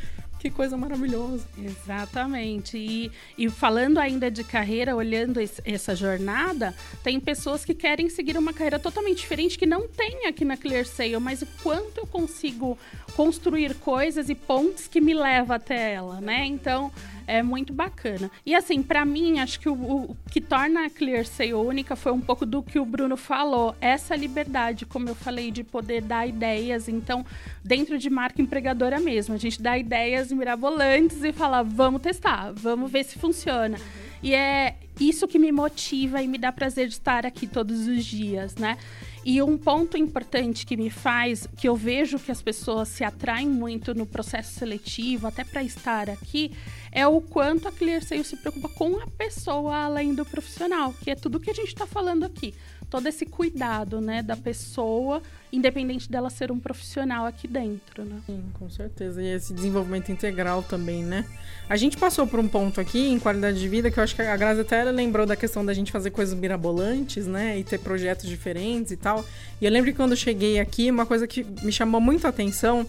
que 0.45 0.51
coisa 0.51 0.77
maravilhosa. 0.77 1.47
Exatamente. 1.57 2.77
E, 2.77 3.11
e 3.39 3.49
falando 3.49 3.97
ainda 3.97 4.31
de 4.31 4.45
carreira, 4.45 4.95
olhando 4.95 5.41
esse, 5.41 5.63
essa 5.65 5.97
jornada, 5.97 6.75
tem 7.03 7.19
pessoas 7.19 7.65
que 7.65 7.75
querem 7.75 8.11
seguir 8.11 8.37
uma 8.37 8.53
carreira 8.53 8.79
totalmente 8.79 9.21
diferente 9.21 9.59
que 9.59 9.65
não 9.65 9.89
tem 9.89 10.27
aqui 10.27 10.45
na 10.45 10.55
Clear 10.55 10.85
Sale, 10.85 11.19
mas 11.19 11.41
o 11.41 11.47
quanto 11.63 11.97
eu 11.97 12.07
consigo 12.07 12.77
construir 13.17 13.75
coisas 13.77 14.29
e 14.29 14.35
pontes 14.35 14.87
que 14.87 15.01
me 15.01 15.15
levam 15.15 15.57
até 15.57 15.95
ela, 15.95 16.21
né? 16.21 16.45
Então, 16.45 16.93
é 17.27 17.43
muito 17.43 17.73
bacana. 17.73 18.31
E 18.45 18.55
assim, 18.55 18.83
para 18.83 19.05
mim, 19.05 19.39
acho 19.39 19.61
que 19.61 19.69
o, 19.69 19.75
o, 19.75 20.17
que 20.31 20.41
torna 20.41 20.87
a 20.87 20.91
Clear 20.91 21.25
Sale 21.25 21.55
única 21.55 21.97
foi 21.97 22.13
um 22.13 22.21
pouco 22.21 22.45
do 22.45 22.63
que 22.63 22.79
o 22.79 22.85
Bruno 22.85 23.17
falou. 23.17 23.75
Essa 23.81 24.17
liberdade, 24.17 24.87
como 24.87 25.09
eu 25.09 25.15
falei, 25.15 25.51
de 25.51 25.65
poder 25.65 26.03
dar 26.03 26.27
ideias. 26.27 26.89
Então, 26.89 27.25
dentro 27.65 27.99
de 27.99 28.11
marca 28.11 28.41
empregadora 28.41 29.01
mesmo, 29.01 29.35
a 29.35 29.39
gente 29.39 29.61
dá 29.61 29.77
ideias 29.79 30.31
mirabolantes 30.31 31.23
e 31.23 31.33
fala, 31.33 31.63
vamos 31.63 32.03
testar, 32.03 32.53
vamos 32.53 32.91
ver 32.91 33.05
se 33.05 33.19
funciona. 33.19 33.79
E 34.23 34.35
é 34.35 34.77
isso 34.99 35.29
que 35.29 35.39
me 35.39 35.53
motiva 35.53 36.23
e 36.23 36.27
me 36.27 36.39
dá 36.39 36.51
prazer 36.51 36.89
de 36.89 36.95
estar 36.95 37.27
aqui 37.27 37.47
todos 37.47 37.87
os 37.87 38.05
dias, 38.05 38.57
né? 38.57 38.79
E 39.25 39.41
um 39.43 39.57
ponto 39.57 39.97
importante 39.97 40.67
que 40.67 40.77
me 40.77 40.91
faz, 40.91 41.49
que 41.57 41.67
eu 41.67 41.75
vejo 41.75 42.19
que 42.19 42.31
as 42.31 42.43
pessoas 42.43 42.89
se 42.89 43.03
atraem 43.03 43.49
muito 43.49 43.95
no 43.95 44.05
processo 44.05 44.53
seletivo, 44.53 45.27
até 45.27 45.43
para 45.43 45.63
estar 45.63 46.11
aqui, 46.11 46.53
é 46.95 47.07
o 47.09 47.21
quanto 47.21 47.67
a 47.67 47.73
ClearSale 47.73 48.23
se 48.23 48.37
preocupa 48.37 48.69
com 48.69 49.01
a 49.01 49.07
pessoa 49.09 49.77
além 49.77 50.15
do 50.15 50.25
profissional, 50.25 50.95
que 51.03 51.11
é 51.11 51.17
tudo 51.17 51.41
que 51.41 51.51
a 51.51 51.55
gente 51.55 51.69
está 51.69 51.87
falando 51.87 52.25
aqui. 52.25 52.55
Todo 52.89 53.09
esse 53.09 53.27
cuidado, 53.27 54.01
né, 54.01 54.23
da 54.23 54.37
pessoa, 54.37 55.21
independente 55.53 56.09
dela 56.09 56.31
ser 56.31 56.53
um 56.53 56.61
profissional 56.61 57.27
aqui 57.27 57.49
dentro, 57.49 58.05
né? 58.05 58.21
Sim, 58.25 58.45
com 58.55 58.71
certeza. 58.71 59.21
E 59.21 59.27
esse 59.27 59.53
desenvolvimento 59.53 60.13
integral 60.13 60.63
também, 60.63 61.03
né? 61.03 61.27
A 61.69 61.77
gente 61.77 61.97
passou 61.97 62.25
por 62.25 62.39
um 62.39 62.47
ponto 62.47 62.81
aqui 62.81 63.09
em 63.09 63.19
qualidade 63.19 63.59
de 63.59 63.69
vida 63.69 63.91
que 63.91 63.99
eu 63.99 64.05
acho 64.05 64.15
que 64.15 64.23
a 64.23 64.37
Grazi 64.37 64.61
até 64.61 64.85
lembrou 64.85 65.27
da 65.27 65.35
questão 65.35 65.67
da 65.67 65.75
gente 65.75 65.91
fazer 65.91 66.11
coisas 66.11 66.39
mirabolantes, 66.39 67.27
né? 67.27 67.59
E 67.59 67.65
ter 67.65 67.79
projetos 67.79 68.29
diferentes 68.29 68.93
e 68.93 68.97
tal. 68.97 69.25
E 69.61 69.65
eu 69.65 69.73
lembro 69.73 69.91
que 69.91 69.97
quando 69.97 70.13
eu 70.13 70.17
cheguei 70.17 70.61
aqui, 70.61 70.89
uma 70.89 71.07
coisa 71.07 71.27
que 71.27 71.43
me 71.63 71.73
chamou 71.73 72.01
muito 72.01 72.27
a 72.27 72.31
atenção 72.31 72.87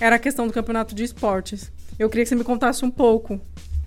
era 0.00 0.16
a 0.16 0.18
questão 0.18 0.48
do 0.48 0.52
campeonato 0.52 0.94
de 0.94 1.04
esportes. 1.04 1.70
Eu 1.98 2.08
queria 2.08 2.24
que 2.24 2.28
você 2.28 2.34
me 2.34 2.44
contasse 2.44 2.84
um 2.84 2.90
pouco. 2.90 3.40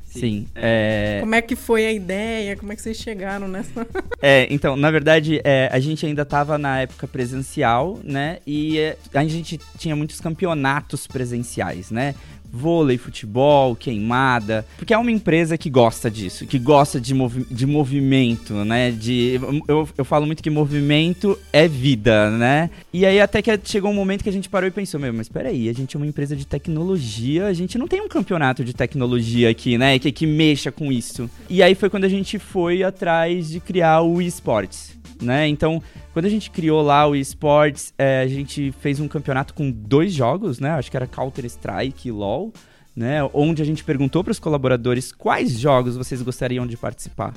Sim. 0.05 0.47
É... 0.55 1.17
Como 1.19 1.35
é 1.35 1.41
que 1.41 1.55
foi 1.55 1.85
a 1.85 1.91
ideia? 1.91 2.55
Como 2.55 2.71
é 2.71 2.75
que 2.75 2.81
vocês 2.81 2.97
chegaram 2.97 3.47
nessa? 3.47 3.85
é, 4.21 4.47
então, 4.49 4.75
na 4.75 4.89
verdade, 4.89 5.39
é, 5.43 5.69
a 5.71 5.79
gente 5.79 6.05
ainda 6.05 6.23
estava 6.23 6.57
na 6.57 6.81
época 6.81 7.07
presencial, 7.07 7.99
né? 8.03 8.39
E 8.47 8.79
é, 8.79 8.97
a 9.13 9.23
gente 9.25 9.59
tinha 9.77 9.95
muitos 9.95 10.19
campeonatos 10.19 11.05
presenciais, 11.05 11.91
né? 11.91 12.15
Vôlei, 12.51 12.97
futebol, 12.97 13.75
queimada, 13.75 14.65
porque 14.77 14.93
é 14.93 14.97
uma 14.97 15.11
empresa 15.11 15.57
que 15.57 15.69
gosta 15.69 16.09
disso, 16.09 16.45
que 16.45 16.57
gosta 16.59 16.99
de, 16.99 17.13
movi 17.13 17.45
de 17.49 17.65
movimento, 17.65 18.53
né? 18.65 18.91
De, 18.91 19.39
eu, 19.67 19.87
eu 19.97 20.05
falo 20.05 20.25
muito 20.25 20.41
que 20.41 20.49
movimento 20.49 21.37
é 21.51 21.67
vida, 21.67 22.29
né? 22.31 22.69
E 22.93 23.05
aí 23.05 23.19
até 23.19 23.41
que 23.41 23.59
chegou 23.63 23.91
um 23.91 23.95
momento 23.95 24.23
que 24.23 24.29
a 24.29 24.33
gente 24.33 24.49
parou 24.49 24.67
e 24.67 24.71
pensou, 24.71 24.99
meu, 24.99 25.13
mas 25.13 25.29
peraí, 25.29 25.69
a 25.69 25.73
gente 25.73 25.95
é 25.95 25.99
uma 25.99 26.07
empresa 26.07 26.35
de 26.35 26.45
tecnologia, 26.45 27.45
a 27.45 27.53
gente 27.53 27.77
não 27.77 27.87
tem 27.87 28.01
um 28.01 28.07
campeonato 28.07 28.63
de 28.63 28.73
tecnologia 28.73 29.49
aqui, 29.49 29.77
né? 29.77 29.99
Que, 29.99 30.11
que 30.11 30.25
mexa 30.25 30.71
com 30.71 30.91
isso. 30.91 31.29
E 31.49 31.61
aí 31.61 31.75
foi 31.75 31.89
quando 31.89 32.05
a 32.05 32.09
gente 32.09 32.39
foi 32.39 32.83
atrás 32.83 33.49
de 33.49 33.59
criar 33.59 34.01
o 34.01 34.21
eSports 34.21 34.97
né? 35.21 35.47
Então, 35.47 35.81
quando 36.17 36.25
a 36.25 36.29
gente 36.29 36.49
criou 36.49 36.81
lá 36.81 37.05
o 37.05 37.15
esports, 37.15 37.93
é, 37.95 38.21
a 38.21 38.27
gente 38.27 38.73
fez 38.81 38.99
um 38.99 39.07
campeonato 39.07 39.53
com 39.53 39.69
dois 39.69 40.11
jogos, 40.11 40.59
né? 40.59 40.71
Acho 40.71 40.89
que 40.89 40.97
era 40.97 41.05
Counter 41.05 41.45
Strike 41.45 42.07
e 42.07 42.11
LoL, 42.11 42.51
né? 42.95 43.19
Onde 43.35 43.61
a 43.61 43.65
gente 43.65 43.83
perguntou 43.83 44.23
para 44.23 44.31
os 44.31 44.39
colaboradores 44.39 45.11
quais 45.11 45.59
jogos 45.59 45.95
vocês 45.95 46.19
gostariam 46.23 46.65
de 46.65 46.75
participar, 46.75 47.35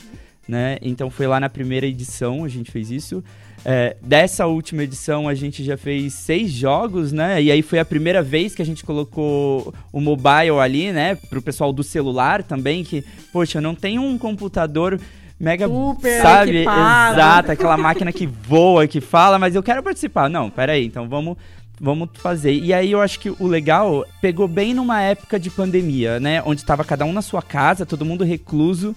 né? 0.49 0.79
Então 0.81 1.11
foi 1.11 1.27
lá 1.27 1.39
na 1.39 1.51
primeira 1.51 1.87
edição 1.87 2.43
a 2.43 2.49
gente 2.49 2.71
fez 2.71 2.91
isso. 2.91 3.23
É, 3.67 3.99
dessa 4.01 4.47
última 4.47 4.83
edição 4.83 5.29
a 5.29 5.35
gente 5.35 5.63
já 5.63 5.77
fez 5.77 6.15
seis 6.15 6.51
jogos, 6.51 7.13
né? 7.13 7.43
E 7.43 7.51
aí 7.51 7.61
foi 7.61 7.81
a 7.81 7.85
primeira 7.85 8.23
vez 8.23 8.55
que 8.55 8.63
a 8.63 8.65
gente 8.65 8.83
colocou 8.83 9.75
o 9.93 10.01
mobile 10.01 10.59
ali, 10.59 10.91
né? 10.91 11.17
Pro 11.17 11.43
pessoal 11.43 11.71
do 11.71 11.83
celular 11.83 12.43
também, 12.43 12.83
que, 12.83 13.05
poxa, 13.31 13.61
não 13.61 13.75
tem 13.75 13.99
um 13.99 14.17
computador 14.17 14.99
mega, 15.41 15.67
Super 15.67 16.23
sabe? 16.23 16.57
Equipada. 16.59 17.15
Exato, 17.15 17.53
aquela 17.53 17.77
máquina 17.79 18.13
que 18.13 18.27
voa, 18.27 18.87
que 18.87 19.01
fala, 19.01 19.39
mas 19.39 19.55
eu 19.55 19.63
quero 19.63 19.83
participar. 19.83 20.29
Não, 20.29 20.51
peraí, 20.51 20.85
então 20.85 21.09
vamos 21.09 21.39
vamos 21.81 22.11
fazer. 22.15 22.53
E 22.53 22.75
aí 22.75 22.93
eu 22.93 23.01
acho 23.01 23.19
que 23.19 23.31
o 23.31 23.47
legal 23.47 24.05
pegou 24.21 24.47
bem 24.47 24.75
numa 24.75 25.01
época 25.01 25.41
de 25.41 25.49
pandemia, 25.49 26.21
né? 26.21 26.43
Onde 26.45 26.61
estava 26.61 26.85
cada 26.85 27.07
um 27.07 27.13
na 27.13 27.23
sua 27.23 27.41
casa, 27.41 27.87
todo 27.87 28.05
mundo 28.05 28.23
recluso. 28.23 28.95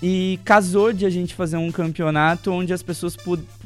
E 0.00 0.38
casou 0.44 0.92
de 0.92 1.04
a 1.04 1.10
gente 1.10 1.34
fazer 1.34 1.56
um 1.56 1.72
campeonato 1.72 2.52
onde 2.52 2.72
as 2.72 2.80
pessoas 2.80 3.16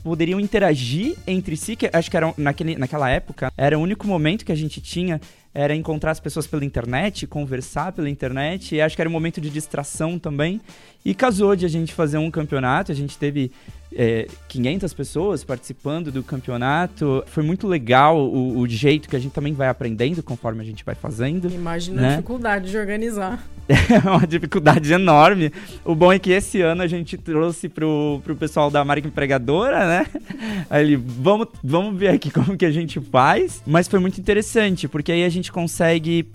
poderiam 0.02 0.40
interagir 0.40 1.16
entre 1.26 1.54
si, 1.54 1.76
que 1.76 1.90
acho 1.92 2.10
que 2.10 2.16
era 2.16 2.32
naquele, 2.38 2.76
naquela 2.76 3.10
época, 3.10 3.52
era 3.56 3.78
o 3.78 3.82
único 3.82 4.06
momento 4.06 4.42
que 4.42 4.50
a 4.50 4.56
gente 4.56 4.80
tinha 4.80 5.20
era 5.54 5.74
encontrar 5.74 6.10
as 6.10 6.18
pessoas 6.18 6.48
pela 6.48 6.64
internet, 6.64 7.28
conversar 7.28 7.92
pela 7.92 8.10
internet, 8.10 8.74
e 8.74 8.80
acho 8.80 8.96
que 8.96 9.02
era 9.02 9.08
um 9.08 9.12
momento 9.12 9.40
de 9.40 9.48
distração 9.48 10.18
também. 10.18 10.60
E 11.04 11.14
casou 11.14 11.54
de 11.54 11.66
a 11.66 11.68
gente 11.68 11.92
fazer 11.92 12.16
um 12.16 12.30
campeonato, 12.30 12.90
a 12.90 12.94
gente 12.94 13.18
teve 13.18 13.52
é, 13.94 14.26
500 14.48 14.92
pessoas 14.94 15.44
participando 15.44 16.10
do 16.10 16.22
campeonato. 16.22 17.22
Foi 17.26 17.42
muito 17.42 17.68
legal 17.68 18.18
o, 18.18 18.58
o, 18.58 18.66
jeito 18.66 19.08
que 19.08 19.14
a 19.14 19.18
gente 19.18 19.32
também 19.32 19.52
vai 19.52 19.68
aprendendo 19.68 20.22
conforme 20.22 20.62
a 20.62 20.64
gente 20.64 20.84
vai 20.84 20.94
fazendo. 20.94 21.48
Imagina 21.52 22.00
né? 22.00 22.08
a 22.08 22.10
dificuldade 22.12 22.70
de 22.70 22.76
organizar. 22.78 23.44
É 23.66 24.10
uma 24.10 24.26
dificuldade 24.26 24.92
enorme. 24.92 25.50
O 25.86 25.94
bom 25.94 26.12
é 26.12 26.18
que 26.18 26.30
esse 26.30 26.60
ano 26.60 26.82
a 26.82 26.86
gente 26.86 27.16
trouxe 27.16 27.66
pro, 27.66 28.20
pro 28.22 28.36
pessoal 28.36 28.70
da 28.70 28.84
marca 28.84 29.08
empregadora, 29.08 29.86
né? 29.86 30.06
Aí 30.68 30.84
ele, 30.84 30.96
vamos, 30.96 31.48
vamos 31.62 31.98
ver 31.98 32.08
aqui 32.08 32.30
como 32.30 32.58
que 32.58 32.66
a 32.66 32.70
gente 32.70 33.00
faz. 33.00 33.62
Mas 33.66 33.88
foi 33.88 33.98
muito 34.00 34.20
interessante, 34.20 34.86
porque 34.86 35.10
aí 35.10 35.24
a 35.24 35.30
gente 35.30 35.50
consegue 35.50 36.28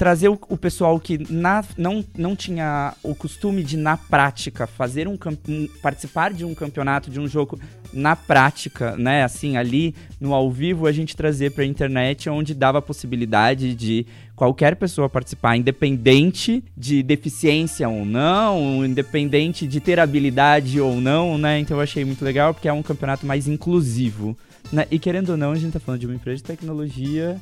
trazer 0.00 0.30
o, 0.30 0.40
o 0.48 0.56
pessoal 0.56 0.98
que 0.98 1.30
na, 1.30 1.62
não, 1.76 2.02
não 2.16 2.34
tinha 2.34 2.94
o 3.02 3.14
costume 3.14 3.62
de, 3.62 3.76
na 3.76 3.98
prática, 3.98 4.66
fazer 4.66 5.06
um, 5.06 5.18
um, 5.46 5.68
participar 5.82 6.32
de 6.32 6.42
um 6.42 6.54
campeonato, 6.54 7.10
de 7.10 7.20
um 7.20 7.28
jogo 7.28 7.60
na 7.92 8.16
prática, 8.16 8.96
né? 8.96 9.24
Assim, 9.24 9.58
ali 9.58 9.94
no 10.18 10.32
ao 10.32 10.50
vivo, 10.50 10.86
a 10.86 10.92
gente 10.92 11.14
trazer 11.14 11.50
para 11.50 11.64
a 11.64 11.66
internet, 11.66 12.30
onde 12.30 12.54
dava 12.54 12.78
a 12.78 12.82
possibilidade 12.82 13.74
de 13.74 14.06
qualquer 14.34 14.74
pessoa 14.76 15.06
participar, 15.06 15.58
independente 15.58 16.64
de 16.74 17.02
deficiência 17.02 17.86
ou 17.86 18.02
não, 18.02 18.82
independente 18.82 19.66
de 19.66 19.80
ter 19.80 20.00
habilidade 20.00 20.80
ou 20.80 20.98
não, 20.98 21.36
né? 21.36 21.58
Então 21.58 21.76
eu 21.76 21.82
achei 21.82 22.06
muito 22.06 22.24
legal, 22.24 22.54
porque 22.54 22.68
é 22.68 22.72
um 22.72 22.82
campeonato 22.82 23.26
mais 23.26 23.46
inclusivo. 23.46 24.34
Né? 24.72 24.86
E 24.90 24.98
querendo 24.98 25.30
ou 25.30 25.36
não, 25.36 25.52
a 25.52 25.56
gente 25.56 25.74
tá 25.74 25.80
falando 25.80 26.00
de 26.00 26.06
uma 26.06 26.14
empresa 26.14 26.38
de 26.38 26.44
tecnologia 26.44 27.38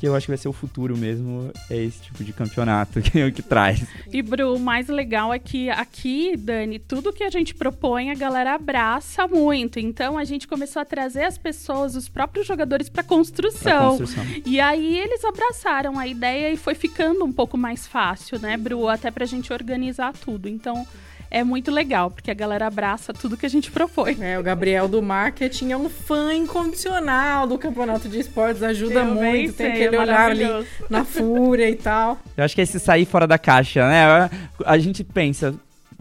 que 0.00 0.08
eu 0.08 0.16
acho 0.16 0.24
que 0.24 0.30
vai 0.30 0.38
ser 0.38 0.48
o 0.48 0.52
futuro 0.52 0.96
mesmo, 0.96 1.52
é 1.68 1.76
esse 1.76 2.00
tipo 2.00 2.24
de 2.24 2.32
campeonato 2.32 3.02
que, 3.04 3.20
é 3.20 3.30
que 3.30 3.42
traz. 3.42 3.86
E, 4.10 4.22
Bru, 4.22 4.54
o 4.54 4.58
mais 4.58 4.88
legal 4.88 5.32
é 5.32 5.38
que 5.38 5.68
aqui, 5.68 6.38
Dani, 6.38 6.78
tudo 6.78 7.12
que 7.12 7.22
a 7.22 7.28
gente 7.28 7.54
propõe, 7.54 8.10
a 8.10 8.14
galera 8.14 8.54
abraça 8.54 9.28
muito. 9.28 9.78
Então, 9.78 10.16
a 10.16 10.24
gente 10.24 10.48
começou 10.48 10.80
a 10.80 10.86
trazer 10.86 11.24
as 11.24 11.36
pessoas, 11.36 11.94
os 11.94 12.08
próprios 12.08 12.46
jogadores, 12.46 12.88
para 12.88 13.02
construção. 13.02 13.98
construção. 13.98 14.24
E 14.46 14.58
aí, 14.58 14.96
eles 14.96 15.22
abraçaram 15.22 15.98
a 15.98 16.06
ideia 16.06 16.50
e 16.50 16.56
foi 16.56 16.74
ficando 16.74 17.22
um 17.22 17.32
pouco 17.32 17.58
mais 17.58 17.86
fácil, 17.86 18.38
né, 18.38 18.56
Bru? 18.56 18.88
Até 18.88 19.10
pra 19.10 19.26
gente 19.26 19.52
organizar 19.52 20.14
tudo. 20.14 20.48
Então, 20.48 20.86
é 21.30 21.44
muito 21.44 21.70
legal, 21.70 22.10
porque 22.10 22.30
a 22.30 22.34
galera 22.34 22.66
abraça 22.66 23.12
tudo 23.12 23.36
que 23.36 23.46
a 23.46 23.48
gente 23.48 23.70
propõe. 23.70 24.16
É, 24.20 24.38
o 24.38 24.42
Gabriel 24.42 24.88
do 24.88 25.00
marketing 25.00 25.70
é 25.70 25.76
um 25.76 25.88
fã 25.88 26.34
incondicional 26.34 27.46
do 27.46 27.56
campeonato 27.56 28.08
de 28.08 28.18
esportes, 28.18 28.62
ajuda 28.62 29.00
Eu 29.00 29.04
muito, 29.06 29.52
tem 29.52 29.66
sei, 29.66 29.72
aquele 29.72 29.96
é 29.96 30.00
olhar 30.00 30.30
ali 30.30 30.66
na 30.88 31.04
fúria 31.04 31.70
e 31.70 31.76
tal. 31.76 32.18
Eu 32.36 32.44
acho 32.44 32.54
que 32.54 32.60
é 32.60 32.64
esse 32.64 32.80
sair 32.80 33.04
fora 33.04 33.26
da 33.26 33.38
caixa, 33.38 33.88
né? 33.88 34.28
A 34.66 34.76
gente 34.76 35.04
pensa, 35.04 35.54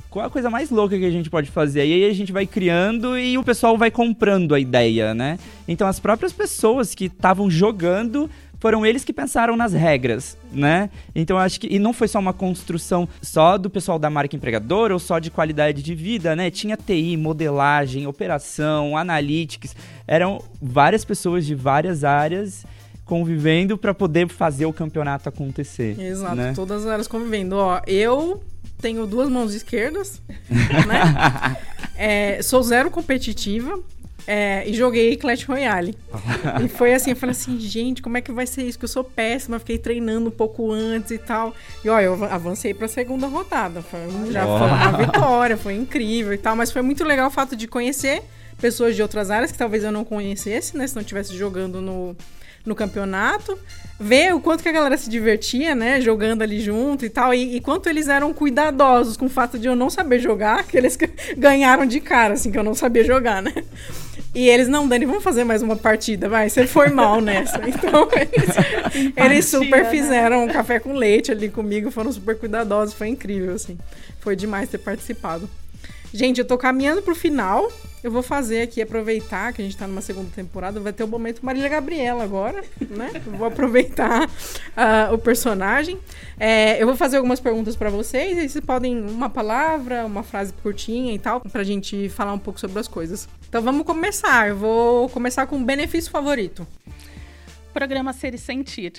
qual 0.10 0.26
a 0.26 0.30
coisa 0.30 0.50
mais 0.50 0.72
louca 0.72 0.98
que 0.98 1.06
a 1.06 1.12
gente 1.12 1.30
pode 1.30 1.52
fazer? 1.52 1.86
E 1.86 1.94
aí 1.94 2.10
a 2.10 2.14
gente 2.14 2.32
vai 2.32 2.48
criando 2.48 3.18
e 3.18 3.38
o 3.38 3.44
pessoal 3.44 3.78
vai 3.78 3.92
comprando 3.92 4.56
a 4.56 4.60
ideia, 4.60 5.14
né? 5.14 5.38
Então 5.68 5.88
as 5.88 6.00
próprias 6.00 6.34
pessoas 6.34 6.96
que 6.96 7.06
estavam 7.06 7.50
jogando 7.50 8.28
foram 8.60 8.86
eles 8.86 9.04
que 9.04 9.14
pensaram 9.14 9.56
nas 9.56 9.74
regras, 9.74 10.38
né? 10.52 10.90
Então 11.16 11.38
acho 11.38 11.60
que 11.60 11.68
e 11.68 11.80
não 11.80 11.94
foi 11.94 12.08
só 12.08 12.20
uma 12.20 12.34
construção 12.34 13.08
só 13.22 13.58
do 13.58 13.70
pessoal 13.70 13.98
da 13.98 14.10
marca 14.10 14.36
empregadora 14.36 14.94
ou 14.94 15.00
só 15.00 15.18
de 15.18 15.32
qualidade 15.32 15.82
de 15.82 15.96
vida, 15.96 16.36
né? 16.36 16.52
Tinha 16.52 16.78
TI, 16.78 17.16
modelagem, 17.16 18.06
operação, 18.06 18.98
analytics, 18.98 19.76
eram 20.06 20.44
várias 20.62 21.06
pessoas 21.06 21.46
de 21.46 21.56
várias 21.56 22.04
áreas 22.04 22.66
convivendo 23.06 23.78
para 23.78 23.94
poder 23.94 24.28
fazer 24.28 24.68
o 24.68 24.74
campeonato 24.74 25.28
acontecer. 25.30 26.00
Exato, 26.00 26.36
né? 26.36 26.54
todas 26.54 26.86
as 26.86 26.92
áreas 26.92 27.08
convivendo. 27.08 27.56
Ó, 27.56 27.82
eu 27.88 28.44
tenho 28.80 29.08
duas 29.08 29.30
mãos 29.30 29.54
esquerdas, 29.54 30.22
né? 30.88 31.58
É, 31.98 32.42
sou 32.44 32.62
zero 32.62 32.92
competitiva. 32.92 33.80
É, 34.28 34.68
e 34.68 34.74
joguei 34.74 35.16
Clash 35.18 35.44
Royale. 35.44 35.96
e 36.64 36.68
foi 36.68 36.94
assim, 36.94 37.12
eu 37.12 37.16
falei 37.16 37.32
assim, 37.32 37.60
gente, 37.60 38.02
como 38.02 38.18
é 38.18 38.22
que 38.22 38.32
vai 38.32 38.46
ser 38.46 38.64
isso? 38.64 38.78
Que 38.78 38.86
eu 38.86 38.90
sou 38.90 39.04
péssima, 39.04 39.60
fiquei 39.60 39.78
treinando 39.78 40.30
um 40.30 40.32
pouco 40.32 40.72
antes 40.72 41.12
e 41.12 41.18
tal. 41.18 41.54
E 41.84 41.90
ó, 41.90 42.00
eu 42.00 42.24
avancei 42.26 42.74
pra 42.74 42.88
segunda 42.88 43.28
rodada. 43.28 43.82
Foi, 43.82 44.00
já 44.32 44.46
foi 44.46 44.68
uma 44.68 44.92
vitória, 44.98 45.58
foi 45.58 45.76
incrível 45.76 46.34
e 46.34 46.38
tal. 46.38 46.56
Mas 46.56 46.72
foi 46.72 46.82
muito 46.82 47.04
legal 47.04 47.28
o 47.28 47.32
fato 47.32 47.56
de 47.56 47.68
conhecer 47.68 48.24
pessoas 48.60 48.96
de 48.96 49.02
outras 49.02 49.32
áreas 49.32 49.52
que 49.52 49.58
talvez 49.58 49.84
eu 49.84 49.92
não 49.92 50.04
conhecesse, 50.04 50.78
né? 50.78 50.86
Se 50.86 50.96
não 50.96 51.02
estivesse 51.02 51.36
jogando 51.36 51.82
no, 51.82 52.16
no 52.66 52.76
campeonato. 52.76 53.58
Ver 54.00 54.34
o 54.34 54.40
quanto 54.40 54.64
que 54.64 54.70
a 54.70 54.72
galera 54.72 54.96
se 54.96 55.10
divertia, 55.10 55.76
né? 55.76 56.00
Jogando 56.00 56.42
ali 56.42 56.62
junto 56.62 57.06
e 57.06 57.10
tal. 57.10 57.34
E, 57.34 57.58
e 57.58 57.62
quanto 57.62 57.90
eles 57.90 58.08
eram 58.08 58.34
cuidadosos 58.34 59.18
com 59.18 59.26
o 59.26 59.30
fato 59.30 59.60
de 59.60 59.68
eu 59.68 59.76
não 59.76 59.90
saber 59.90 60.20
jogar, 60.20 60.64
que 60.68 60.78
eles 60.78 60.98
ganharam 61.38 61.86
de 61.86 62.00
cara, 62.00 62.36
assim, 62.36 62.52
que 62.52 62.58
eu 62.58 62.64
não 62.64 62.74
sabia 62.74 63.04
jogar, 63.04 63.42
né? 63.42 63.54
E 64.34 64.48
eles, 64.48 64.68
não, 64.68 64.88
Dani, 64.88 65.06
vamos 65.06 65.24
fazer 65.24 65.44
mais 65.44 65.62
uma 65.62 65.76
partida, 65.76 66.30
vai. 66.30 66.50
Você 66.50 66.68
foi 66.68 66.90
mal 66.90 67.20
nessa. 67.20 67.60
Então, 67.68 68.08
eles, 68.16 69.16
eles 69.16 69.46
super 69.46 69.84
né? 69.84 69.90
fizeram 69.90 70.46
um 70.46 70.48
café 70.48 70.80
com 70.80 70.94
leite 70.94 71.32
ali 71.32 71.50
comigo, 71.50 71.92
foram 71.92 72.12
super 72.12 72.38
cuidadosos, 72.38 72.94
foi 72.94 73.08
incrível, 73.08 73.54
assim. 73.54 73.78
Foi 74.20 74.36
demais 74.36 74.70
ter 74.70 74.78
participado. 74.78 75.50
Gente, 76.14 76.40
eu 76.40 76.46
tô 76.46 76.58
caminhando 76.58 77.02
pro 77.02 77.16
final. 77.16 77.72
Eu 78.02 78.10
vou 78.12 78.24
fazer 78.24 78.62
aqui, 78.62 78.82
aproveitar 78.82 79.52
que 79.52 79.62
a 79.62 79.66
gente 79.66 79.76
tá 79.76 79.86
numa 79.86 80.00
segunda 80.00 80.30
temporada. 80.34 80.80
Vai 80.80 80.94
ter 80.94 81.04
o 81.04 81.08
momento 81.08 81.46
Marília 81.46 81.68
Gabriela 81.68 82.24
agora, 82.24 82.64
né? 82.80 83.12
Vou 83.38 83.46
aproveitar 83.46 84.30
ah, 84.76 85.10
o 85.12 85.18
personagem. 85.18 86.00
É, 86.40 86.82
eu 86.82 86.88
vou 86.88 86.96
fazer 86.96 87.18
algumas 87.18 87.42
perguntas 87.42 87.76
pra 87.76 87.90
vocês. 87.90 88.38
E 88.38 88.48
vocês 88.48 88.66
podem 88.66 88.98
uma 88.98 89.30
palavra, 89.30 90.06
uma 90.06 90.24
frase 90.24 90.54
curtinha 90.54 91.14
e 91.14 91.20
tal, 91.20 91.42
pra 91.42 91.64
gente 91.64 92.08
falar 92.08 92.34
um 92.34 92.40
pouco 92.40 92.60
sobre 92.60 92.80
as 92.80 92.88
coisas. 92.88 93.28
Então 93.50 93.62
vamos 93.62 93.86
começar. 93.86 94.48
Eu 94.48 94.56
vou 94.56 95.10
começar 95.10 95.46
com 95.46 95.58
o 95.58 95.64
benefício 95.64 96.10
favorito. 96.10 96.66
Programa 97.74 98.14
Ser 98.14 98.34
e 98.34 98.38
Sentir. 98.38 98.94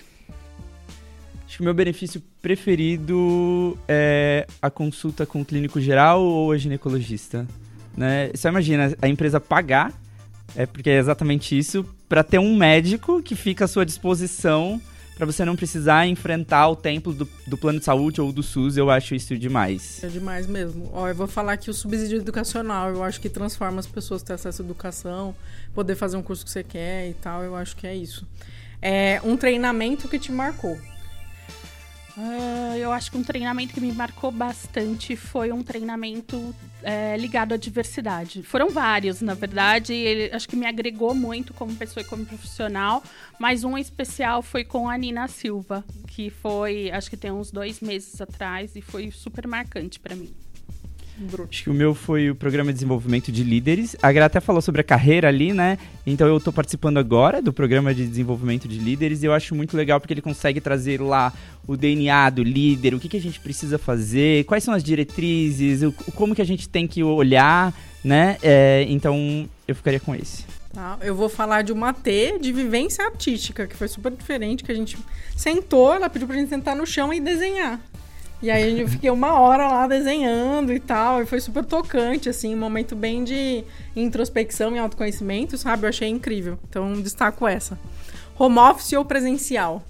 Acho 1.50 1.56
que 1.56 1.62
o 1.62 1.64
meu 1.64 1.74
benefício 1.74 2.22
preferido 2.40 3.76
é 3.88 4.46
a 4.62 4.70
consulta 4.70 5.26
com 5.26 5.40
o 5.40 5.44
clínico 5.44 5.80
geral 5.80 6.22
ou 6.22 6.52
a 6.52 6.56
ginecologista. 6.56 7.44
Né? 7.96 8.30
Só 8.36 8.50
imagina, 8.50 8.96
a 9.02 9.08
empresa 9.08 9.40
pagar, 9.40 9.92
é 10.54 10.64
porque 10.64 10.88
é 10.88 10.98
exatamente 10.98 11.58
isso, 11.58 11.84
para 12.08 12.22
ter 12.22 12.38
um 12.38 12.56
médico 12.56 13.20
que 13.20 13.34
fica 13.34 13.64
à 13.64 13.68
sua 13.68 13.84
disposição 13.84 14.80
para 15.16 15.26
você 15.26 15.44
não 15.44 15.56
precisar 15.56 16.06
enfrentar 16.06 16.68
o 16.68 16.76
templo 16.76 17.12
do, 17.12 17.28
do 17.48 17.58
plano 17.58 17.80
de 17.80 17.84
saúde 17.84 18.20
ou 18.20 18.32
do 18.32 18.44
SUS. 18.44 18.76
Eu 18.76 18.88
acho 18.88 19.16
isso 19.16 19.36
demais. 19.36 20.04
É 20.04 20.06
demais 20.06 20.46
mesmo. 20.46 20.88
Ó, 20.92 21.08
eu 21.08 21.16
vou 21.16 21.26
falar 21.26 21.54
aqui 21.54 21.68
o 21.68 21.74
subsídio 21.74 22.18
educacional. 22.18 22.90
Eu 22.90 23.02
acho 23.02 23.20
que 23.20 23.28
transforma 23.28 23.80
as 23.80 23.88
pessoas 23.88 24.22
ter 24.22 24.34
acesso 24.34 24.62
à 24.62 24.64
educação, 24.64 25.34
poder 25.74 25.96
fazer 25.96 26.16
um 26.16 26.22
curso 26.22 26.44
que 26.44 26.50
você 26.52 26.62
quer 26.62 27.08
e 27.08 27.14
tal. 27.14 27.42
Eu 27.42 27.56
acho 27.56 27.74
que 27.74 27.88
é 27.88 27.96
isso. 27.96 28.24
É 28.80 29.20
um 29.24 29.36
treinamento 29.36 30.06
que 30.06 30.16
te 30.16 30.30
marcou. 30.30 30.78
Ah, 32.16 32.76
eu 32.76 32.92
acho 32.92 33.10
que 33.10 33.18
um 33.18 33.22
treinamento 33.22 33.72
que 33.72 33.80
me 33.80 33.92
marcou 33.92 34.30
bastante 34.30 35.16
foi 35.16 35.52
um 35.52 35.62
treinamento 35.62 36.54
é, 36.82 37.16
ligado 37.16 37.54
à 37.54 37.56
diversidade. 37.56 38.42
Foram 38.42 38.70
vários, 38.70 39.20
na 39.20 39.34
verdade. 39.34 39.92
Ele, 39.94 40.34
acho 40.34 40.48
que 40.48 40.56
me 40.56 40.66
agregou 40.66 41.14
muito 41.14 41.54
como 41.54 41.74
pessoa 41.74 42.02
e 42.02 42.06
como 42.06 42.24
profissional. 42.26 43.02
Mas 43.38 43.64
um 43.64 43.76
especial 43.78 44.42
foi 44.42 44.64
com 44.64 44.88
a 44.88 44.96
Nina 44.96 45.28
Silva, 45.28 45.84
que 46.06 46.30
foi, 46.30 46.90
acho 46.90 47.08
que 47.08 47.16
tem 47.16 47.30
uns 47.30 47.50
dois 47.50 47.80
meses 47.80 48.20
atrás, 48.20 48.74
e 48.76 48.80
foi 48.80 49.10
super 49.10 49.46
marcante 49.46 49.98
para 49.98 50.14
mim. 50.14 50.34
Acho 51.48 51.64
que 51.64 51.70
o 51.70 51.74
meu 51.74 51.94
foi 51.94 52.30
o 52.30 52.34
programa 52.34 52.72
de 52.72 52.74
desenvolvimento 52.74 53.30
de 53.30 53.44
líderes. 53.44 53.94
A 54.02 54.10
Gra 54.10 54.26
até 54.26 54.40
falou 54.40 54.62
sobre 54.62 54.80
a 54.80 54.84
carreira 54.84 55.28
ali, 55.28 55.52
né? 55.52 55.78
Então 56.06 56.26
eu 56.26 56.40
tô 56.40 56.52
participando 56.52 56.98
agora 56.98 57.42
do 57.42 57.52
programa 57.52 57.94
de 57.94 58.06
desenvolvimento 58.06 58.66
de 58.66 58.78
líderes 58.78 59.22
e 59.22 59.26
eu 59.26 59.32
acho 59.32 59.54
muito 59.54 59.76
legal 59.76 60.00
porque 60.00 60.14
ele 60.14 60.22
consegue 60.22 60.60
trazer 60.60 61.00
lá 61.00 61.32
o 61.66 61.76
DNA 61.76 62.30
do 62.30 62.42
líder, 62.42 62.94
o 62.94 63.00
que, 63.00 63.08
que 63.08 63.16
a 63.16 63.20
gente 63.20 63.38
precisa 63.38 63.78
fazer, 63.78 64.44
quais 64.44 64.64
são 64.64 64.72
as 64.72 64.82
diretrizes, 64.82 65.82
o, 65.82 65.92
como 66.14 66.34
que 66.34 66.42
a 66.42 66.46
gente 66.46 66.68
tem 66.68 66.86
que 66.86 67.02
olhar, 67.02 67.74
né? 68.02 68.38
É, 68.42 68.86
então 68.88 69.48
eu 69.68 69.74
ficaria 69.74 70.00
com 70.00 70.14
esse. 70.14 70.44
Tá? 70.72 70.98
Eu 71.02 71.16
vou 71.16 71.28
falar 71.28 71.62
de 71.62 71.72
uma 71.72 71.92
T 71.92 72.38
de 72.40 72.52
vivência 72.52 73.04
artística, 73.04 73.66
que 73.66 73.76
foi 73.76 73.88
super 73.88 74.12
diferente, 74.12 74.62
que 74.62 74.70
a 74.70 74.74
gente 74.74 74.96
sentou, 75.36 75.92
ela 75.92 76.08
pediu 76.08 76.28
pra 76.28 76.36
gente 76.36 76.48
sentar 76.48 76.76
no 76.76 76.86
chão 76.86 77.12
e 77.12 77.20
desenhar. 77.20 77.80
E 78.42 78.50
aí 78.50 78.80
eu 78.80 78.88
fiquei 78.88 79.10
uma 79.10 79.38
hora 79.38 79.68
lá 79.68 79.86
desenhando 79.86 80.72
e 80.72 80.80
tal, 80.80 81.22
e 81.22 81.26
foi 81.26 81.40
super 81.40 81.64
tocante, 81.64 82.28
assim, 82.28 82.54
um 82.54 82.58
momento 82.58 82.96
bem 82.96 83.22
de 83.22 83.62
introspecção 83.94 84.74
e 84.74 84.78
autoconhecimento, 84.78 85.58
sabe? 85.58 85.84
Eu 85.84 85.90
achei 85.90 86.08
incrível. 86.08 86.58
Então 86.68 87.00
destaco 87.00 87.46
essa. 87.46 87.78
Home 88.38 88.58
office 88.58 88.94
ou 88.94 89.04
presencial? 89.04 89.84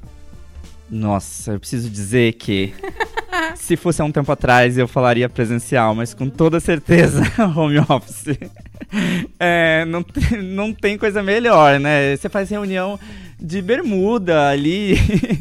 Nossa, 0.91 1.53
eu 1.53 1.61
preciso 1.61 1.89
dizer 1.89 2.33
que 2.33 2.75
se 3.55 3.77
fosse 3.77 4.03
há 4.03 4.05
um 4.05 4.11
tempo 4.11 4.33
atrás 4.33 4.77
eu 4.77 4.89
falaria 4.89 5.29
presencial, 5.29 5.95
mas 5.95 6.13
com 6.13 6.29
toda 6.29 6.59
certeza 6.59 7.23
home 7.57 7.79
office. 7.79 8.37
É, 9.39 9.85
não, 9.85 10.05
não 10.43 10.75
tem 10.75 10.99
coisa 10.99 11.23
melhor, 11.23 11.79
né? 11.79 12.17
Você 12.17 12.29
faz 12.29 12.51
reunião 12.51 12.99
de 13.40 13.62
bermuda 13.62 14.48
ali, 14.48 14.94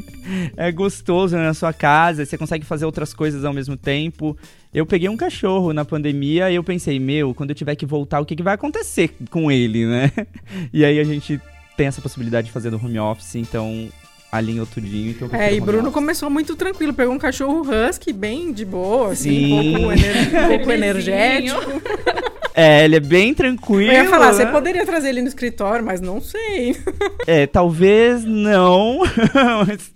é 0.56 0.72
gostoso 0.72 1.36
na 1.38 1.54
sua 1.54 1.74
casa, 1.74 2.26
você 2.26 2.38
consegue 2.38 2.66
fazer 2.66 2.86
outras 2.86 3.14
coisas 3.14 3.44
ao 3.46 3.54
mesmo 3.54 3.76
tempo. 3.76 4.38
Eu 4.74 4.86
peguei 4.86 5.10
um 5.10 5.18
cachorro 5.18 5.74
na 5.74 5.84
pandemia 5.84 6.50
e 6.52 6.56
eu 6.56 6.64
pensei, 6.64 7.00
meu, 7.00 7.34
quando 7.34 7.50
eu 7.50 7.56
tiver 7.56 7.76
que 7.76 7.86
voltar, 7.86 8.20
o 8.20 8.26
que, 8.26 8.36
que 8.36 8.44
vai 8.44 8.54
acontecer 8.54 9.12
com 9.30 9.52
ele, 9.52 9.86
né? 9.86 10.12
E 10.72 10.86
aí 10.86 11.00
a 11.00 11.04
gente 11.04 11.40
tem 11.76 11.88
essa 11.88 12.02
possibilidade 12.02 12.48
de 12.48 12.54
fazer 12.54 12.70
no 12.70 12.78
home 12.84 13.00
office, 13.00 13.36
então 13.36 13.90
alinhou 14.32 14.66
tudinho. 14.66 15.10
Então 15.12 15.28
eu 15.32 15.36
É, 15.40 15.54
e 15.54 15.60
Bruno 15.60 15.84
office. 15.84 15.94
começou 15.94 16.30
muito 16.30 16.56
tranquilo, 16.56 16.94
pegou 16.94 17.14
um 17.14 17.18
cachorro 17.18 17.62
husky 17.90 18.14
bem 18.14 18.52
de 18.54 18.64
boa, 18.66 19.12
assim, 19.14 19.30
Sim. 19.30 19.70
um 19.70 19.74
pouco, 19.80 19.92
ener- 19.94 20.46
um 20.46 20.48
pouco 20.58 20.72
energético. 20.72 21.60
É, 22.60 22.84
ele 22.84 22.98
é 22.98 23.00
bem 23.00 23.34
tranquilo. 23.34 23.92
Eu 23.92 24.04
ia 24.04 24.10
falar, 24.10 24.34
você 24.34 24.44
né? 24.44 24.52
poderia 24.52 24.86
trazer 24.86 25.10
ele 25.10 25.22
no 25.22 25.28
escritório, 25.30 25.86
mas 25.86 26.02
não 26.02 26.20
sei. 26.22 26.76
É, 27.26 27.46
talvez 27.48 28.26
não. 28.26 29.00
mas 29.68 29.92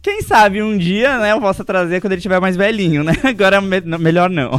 Quem 0.00 0.22
sabe 0.22 0.62
um 0.62 0.78
dia, 0.78 1.18
né, 1.18 1.32
eu 1.32 1.40
possa 1.40 1.64
trazer 1.64 2.00
quando 2.00 2.12
ele 2.12 2.20
estiver 2.20 2.40
mais 2.40 2.56
velhinho, 2.56 3.02
né? 3.02 3.12
Agora 3.24 3.60
me- 3.60 3.80
não- 3.80 3.98
melhor 3.98 4.30
não. 4.30 4.50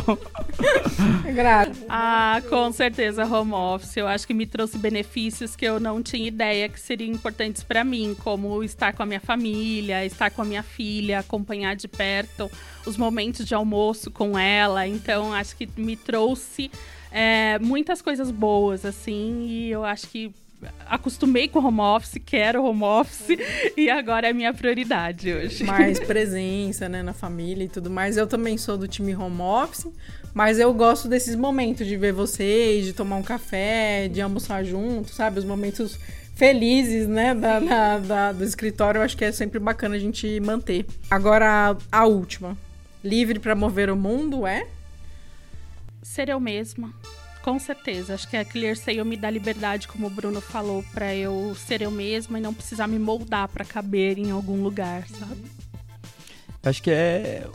Grato. 1.33 1.71
Ah, 1.87 2.41
com 2.49 2.71
certeza, 2.71 3.25
home 3.25 3.53
office. 3.53 3.95
Eu 3.95 4.07
acho 4.07 4.27
que 4.27 4.33
me 4.33 4.45
trouxe 4.45 4.77
benefícios 4.77 5.55
que 5.55 5.65
eu 5.65 5.79
não 5.79 6.03
tinha 6.03 6.27
ideia 6.27 6.67
que 6.67 6.79
seriam 6.79 7.11
importantes 7.13 7.63
para 7.63 7.83
mim, 7.83 8.15
como 8.23 8.61
estar 8.63 8.93
com 8.93 9.03
a 9.03 9.05
minha 9.05 9.19
família, 9.21 10.05
estar 10.05 10.29
com 10.29 10.41
a 10.41 10.45
minha 10.45 10.63
filha, 10.63 11.19
acompanhar 11.19 11.75
de 11.75 11.87
perto 11.87 12.51
os 12.85 12.97
momentos 12.97 13.45
de 13.45 13.55
almoço 13.55 14.11
com 14.11 14.37
ela. 14.37 14.85
Então, 14.87 15.33
acho 15.33 15.55
que 15.55 15.69
me 15.77 15.95
trouxe 15.95 16.69
é, 17.11 17.57
muitas 17.59 18.01
coisas 18.01 18.29
boas, 18.31 18.85
assim, 18.85 19.45
e 19.47 19.71
eu 19.71 19.83
acho 19.85 20.07
que 20.07 20.31
acostumei 20.89 21.47
com 21.47 21.59
home 21.59 21.79
office, 21.79 22.19
quero 22.25 22.63
home 22.65 22.83
office, 22.83 23.27
e 23.77 23.89
agora 23.89 24.27
é 24.29 24.33
minha 24.33 24.53
prioridade 24.53 25.31
hoje. 25.33 25.63
mais 25.63 25.99
presença, 26.05 26.89
né, 26.89 27.01
na 27.01 27.13
família 27.13 27.63
e 27.63 27.69
tudo 27.69 27.89
mais. 27.89 28.17
Eu 28.17 28.27
também 28.27 28.57
sou 28.57 28.77
do 28.77 28.87
time 28.87 29.15
home 29.15 29.39
office, 29.41 29.87
mas 30.33 30.59
eu 30.59 30.73
gosto 30.73 31.07
desses 31.07 31.35
momentos 31.35 31.87
de 31.87 31.95
ver 31.95 32.11
vocês, 32.11 32.85
de 32.85 32.91
tomar 32.93 33.15
um 33.15 33.23
café, 33.23 34.09
de 34.09 34.19
almoçar 34.21 34.63
junto, 34.65 35.11
sabe? 35.13 35.39
Os 35.39 35.45
momentos 35.45 35.97
felizes, 36.35 37.07
né, 37.07 37.33
da, 37.33 37.59
da- 37.59 37.99
da- 37.99 38.31
do 38.33 38.43
escritório, 38.43 38.99
eu 38.99 39.03
acho 39.03 39.15
que 39.17 39.23
é 39.25 39.31
sempre 39.31 39.59
bacana 39.59 39.95
a 39.95 39.99
gente 39.99 40.39
manter. 40.41 40.85
Agora, 41.09 41.75
a 41.91 42.05
última. 42.05 42.57
Livre 43.03 43.39
pra 43.39 43.55
mover 43.55 43.89
o 43.89 43.95
mundo 43.95 44.45
é? 44.45 44.67
Ser 46.01 46.29
eu 46.29 46.39
mesma. 46.39 46.93
Com 47.41 47.57
certeza. 47.57 48.13
Acho 48.13 48.27
que 48.27 48.37
a 48.37 48.43
Clear 48.45 48.75
Sale 48.75 49.03
me 49.03 49.15
dá 49.15 49.29
liberdade, 49.29 49.87
como 49.87 50.07
o 50.07 50.09
Bruno 50.09 50.41
falou, 50.41 50.83
para 50.93 51.15
eu 51.15 51.55
ser 51.55 51.81
eu 51.81 51.91
mesma 51.91 52.37
e 52.37 52.41
não 52.41 52.53
precisar 52.53 52.87
me 52.87 52.99
moldar 52.99 53.47
para 53.47 53.63
caber 53.63 54.17
em 54.17 54.31
algum 54.31 54.61
lugar, 54.61 55.07
sabe? 55.07 55.41
Acho 56.61 56.83
que 56.83 56.91
é 56.91 57.47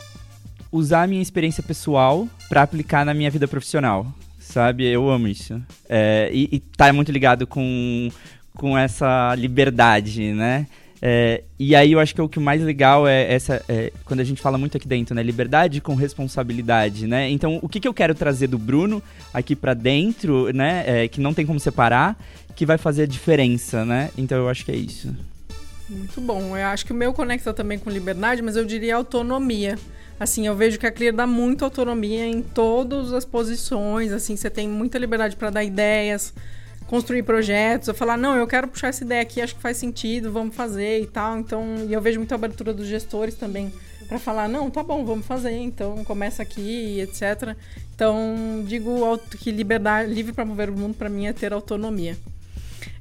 usar 0.71 1.03
a 1.03 1.07
minha 1.07 1.21
experiência 1.21 1.61
pessoal 1.61 2.27
para 2.49 2.63
aplicar 2.63 3.05
na 3.05 3.13
minha 3.13 3.29
vida 3.29 3.47
profissional, 3.47 4.11
sabe? 4.39 4.85
Eu 4.85 5.09
amo 5.09 5.27
isso. 5.27 5.61
É, 5.87 6.29
e, 6.33 6.49
e 6.51 6.59
tá 6.59 6.91
muito 6.91 7.11
ligado 7.11 7.45
com, 7.45 8.09
com 8.55 8.77
essa 8.77 9.35
liberdade, 9.35 10.33
né? 10.33 10.67
É, 11.01 11.43
e 11.59 11.75
aí 11.75 11.91
eu 11.91 11.99
acho 11.99 12.15
que 12.15 12.21
o 12.21 12.29
que 12.29 12.39
mais 12.39 12.61
legal 12.61 13.07
é 13.07 13.31
essa 13.33 13.63
é, 13.67 13.91
quando 14.05 14.21
a 14.21 14.23
gente 14.23 14.41
fala 14.41 14.57
muito 14.57 14.77
aqui 14.77 14.87
dentro, 14.87 15.13
né? 15.13 15.21
Liberdade 15.21 15.81
com 15.81 15.93
responsabilidade, 15.95 17.05
né? 17.05 17.29
Então, 17.29 17.59
o 17.61 17.69
que, 17.69 17.79
que 17.79 17.87
eu 17.87 17.93
quero 17.93 18.15
trazer 18.15 18.47
do 18.47 18.57
Bruno 18.57 19.03
aqui 19.33 19.55
para 19.55 19.73
dentro, 19.73 20.51
né? 20.53 20.83
É, 20.85 21.07
que 21.07 21.19
não 21.19 21.33
tem 21.33 21.45
como 21.45 21.59
separar, 21.59 22.17
que 22.55 22.65
vai 22.65 22.77
fazer 22.77 23.03
a 23.03 23.07
diferença, 23.07 23.83
né? 23.83 24.09
Então 24.17 24.37
eu 24.37 24.49
acho 24.49 24.63
que 24.65 24.71
é 24.71 24.75
isso. 24.75 25.13
Muito 25.89 26.19
bom. 26.19 26.57
Eu 26.57 26.65
acho 26.67 26.85
que 26.85 26.91
o 26.91 26.95
meu 26.95 27.13
conecta 27.13 27.53
também 27.53 27.77
com 27.77 27.89
liberdade, 27.89 28.41
mas 28.41 28.55
eu 28.55 28.65
diria 28.65 28.95
autonomia. 28.95 29.77
Assim, 30.19 30.47
eu 30.47 30.55
vejo 30.55 30.79
que 30.79 30.87
a 30.87 30.91
Clear 30.91 31.13
dá 31.13 31.27
muita 31.27 31.65
autonomia 31.65 32.25
em 32.25 32.41
todas 32.41 33.11
as 33.11 33.25
posições, 33.25 34.13
assim, 34.13 34.37
você 34.37 34.49
tem 34.49 34.67
muita 34.67 34.97
liberdade 34.97 35.35
para 35.35 35.49
dar 35.49 35.63
ideias, 35.63 36.33
construir 36.87 37.23
projetos, 37.23 37.87
eu 37.87 37.93
falar, 37.93 38.17
não, 38.17 38.35
eu 38.35 38.47
quero 38.47 38.67
puxar 38.67 38.89
essa 38.89 39.03
ideia 39.03 39.21
aqui, 39.21 39.41
acho 39.41 39.55
que 39.55 39.61
faz 39.61 39.77
sentido, 39.77 40.31
vamos 40.31 40.55
fazer 40.55 41.01
e 41.01 41.07
tal. 41.07 41.39
Então, 41.39 41.63
e 41.87 41.93
eu 41.93 42.01
vejo 42.01 42.19
muita 42.19 42.35
abertura 42.35 42.73
dos 42.73 42.87
gestores 42.87 43.35
também 43.35 43.71
para 44.07 44.19
falar, 44.19 44.47
não, 44.47 44.69
tá 44.69 44.83
bom, 44.83 45.03
vamos 45.03 45.25
fazer, 45.25 45.57
então 45.57 46.03
começa 46.05 46.43
aqui, 46.43 46.99
etc. 47.01 47.55
Então, 47.95 48.63
digo 48.67 49.17
que 49.39 49.51
liberdade, 49.51 50.13
livre 50.13 50.31
para 50.31 50.45
mover 50.45 50.69
o 50.69 50.77
mundo 50.77 50.95
para 50.95 51.09
mim 51.09 51.25
é 51.25 51.33
ter 51.33 51.51
autonomia. 51.53 52.15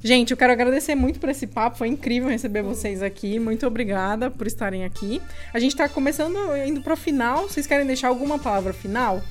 Gente, 0.02 0.30
eu 0.30 0.36
quero 0.36 0.52
agradecer 0.52 0.94
muito 0.94 1.18
por 1.18 1.28
esse 1.28 1.46
papo, 1.46 1.78
foi 1.78 1.88
incrível 1.88 2.28
receber 2.28 2.62
vocês 2.62 3.02
aqui. 3.02 3.38
Muito 3.38 3.66
obrigada 3.66 4.30
por 4.30 4.46
estarem 4.46 4.84
aqui. 4.84 5.20
A 5.52 5.58
gente 5.58 5.72
está 5.72 5.88
começando 5.88 6.36
indo 6.66 6.82
para 6.82 6.92
o 6.92 6.96
final. 6.96 7.48
Vocês 7.48 7.66
querem 7.66 7.86
deixar 7.86 8.08
alguma 8.08 8.38
palavra 8.38 8.74
final? 8.74 9.22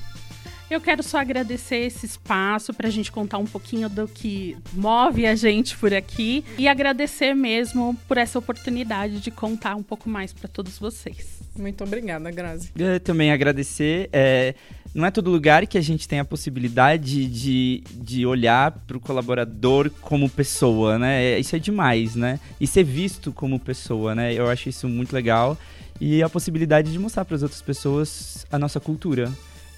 Eu 0.70 0.80
quero 0.80 1.02
só 1.02 1.18
agradecer 1.18 1.76
esse 1.76 2.06
espaço 2.06 2.72
para 2.72 2.88
a 2.88 2.90
gente 2.90 3.12
contar 3.12 3.38
um 3.38 3.44
pouquinho 3.44 3.88
do 3.88 4.08
que 4.08 4.56
move 4.72 5.26
a 5.26 5.34
gente 5.34 5.76
por 5.76 5.92
aqui 5.92 6.42
e 6.56 6.66
agradecer 6.66 7.34
mesmo 7.34 7.96
por 8.08 8.16
essa 8.16 8.38
oportunidade 8.38 9.20
de 9.20 9.30
contar 9.30 9.76
um 9.76 9.82
pouco 9.82 10.08
mais 10.08 10.32
para 10.32 10.48
todos 10.48 10.78
vocês. 10.78 11.40
Muito 11.54 11.84
obrigada, 11.84 12.30
Grazi. 12.30 12.70
Eu 12.76 12.98
também 12.98 13.30
agradecer. 13.30 14.08
É, 14.12 14.54
não 14.94 15.04
é 15.04 15.10
todo 15.10 15.30
lugar 15.30 15.66
que 15.66 15.76
a 15.76 15.80
gente 15.80 16.08
tem 16.08 16.18
a 16.18 16.24
possibilidade 16.24 17.26
de, 17.26 17.84
de 17.90 18.24
olhar 18.24 18.70
para 18.70 18.96
o 18.96 19.00
colaborador 19.00 19.90
como 20.00 20.30
pessoa, 20.30 20.98
né? 20.98 21.22
É, 21.22 21.38
isso 21.38 21.54
é 21.54 21.58
demais, 21.58 22.16
né? 22.16 22.40
E 22.58 22.66
ser 22.66 22.84
visto 22.84 23.32
como 23.32 23.60
pessoa, 23.60 24.14
né? 24.14 24.32
Eu 24.32 24.48
acho 24.48 24.68
isso 24.68 24.88
muito 24.88 25.12
legal. 25.12 25.58
E 26.00 26.22
a 26.22 26.28
possibilidade 26.28 26.90
de 26.90 26.98
mostrar 26.98 27.24
para 27.24 27.36
as 27.36 27.42
outras 27.42 27.62
pessoas 27.62 28.46
a 28.50 28.58
nossa 28.58 28.80
cultura 28.80 29.30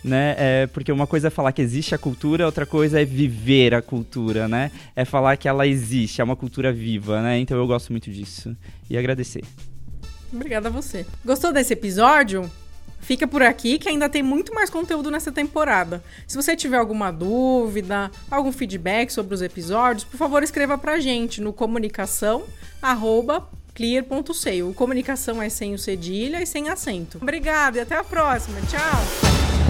né? 0.07 0.37
É, 0.39 0.67
porque 0.69 0.93
uma 0.93 1.07
coisa 1.07 1.27
é 1.27 1.31
falar 1.31 1.53
que 1.53 1.61
existe 1.61 1.95
a 1.95 1.99
cultura, 1.99 2.47
outra 2.47 2.65
coisa 2.65 3.01
é 3.01 3.05
viver 3.05 3.75
a 3.75 3.83
cultura, 3.83 4.47
né? 4.47 4.71
É 4.95 5.05
falar 5.05 5.37
que 5.37 5.49
ela 5.49 5.67
existe, 5.67 6.21
é 6.21 6.25
uma 6.25 6.37
cultura 6.37 6.73
viva, 6.73 7.21
né? 7.21 7.39
Então 7.39 7.57
eu 7.57 7.67
gosto 7.67 7.91
muito 7.91 8.11
disso. 8.11 8.57
E 8.89 8.97
agradecer. 8.97 9.43
Obrigada 10.33 10.69
a 10.69 10.71
você. 10.71 11.05
Gostou 11.25 11.53
desse 11.53 11.73
episódio? 11.73 12.49
Fica 13.01 13.27
por 13.27 13.43
aqui 13.43 13.79
que 13.79 13.89
ainda 13.89 14.09
tem 14.09 14.23
muito 14.23 14.55
mais 14.55 14.71
conteúdo 14.71 15.11
nessa 15.11 15.31
temporada. 15.31 16.03
Se 16.27 16.37
você 16.37 16.57
tiver 16.57 16.77
alguma 16.77 17.11
dúvida, 17.11 18.11
algum 18.31 18.51
feedback 18.51 19.11
sobre 19.11 19.35
os 19.35 19.43
episódios, 19.43 20.05
por 20.05 20.17
favor 20.17 20.43
escreva 20.43 20.79
pra 20.79 20.99
gente 20.99 21.41
no 21.41 21.53
comunicação 21.53 22.45
arroba 22.81 23.49
clear.seio. 23.75 24.73
Comunicação 24.73 25.43
é 25.43 25.49
sem 25.49 25.75
o 25.75 25.79
cedilha 25.79 26.43
e 26.43 26.47
sem 26.47 26.69
acento. 26.69 27.19
Obrigada 27.21 27.79
e 27.79 27.81
até 27.81 27.95
a 27.95 28.03
próxima. 28.03 28.59
Tchau! 28.63 29.66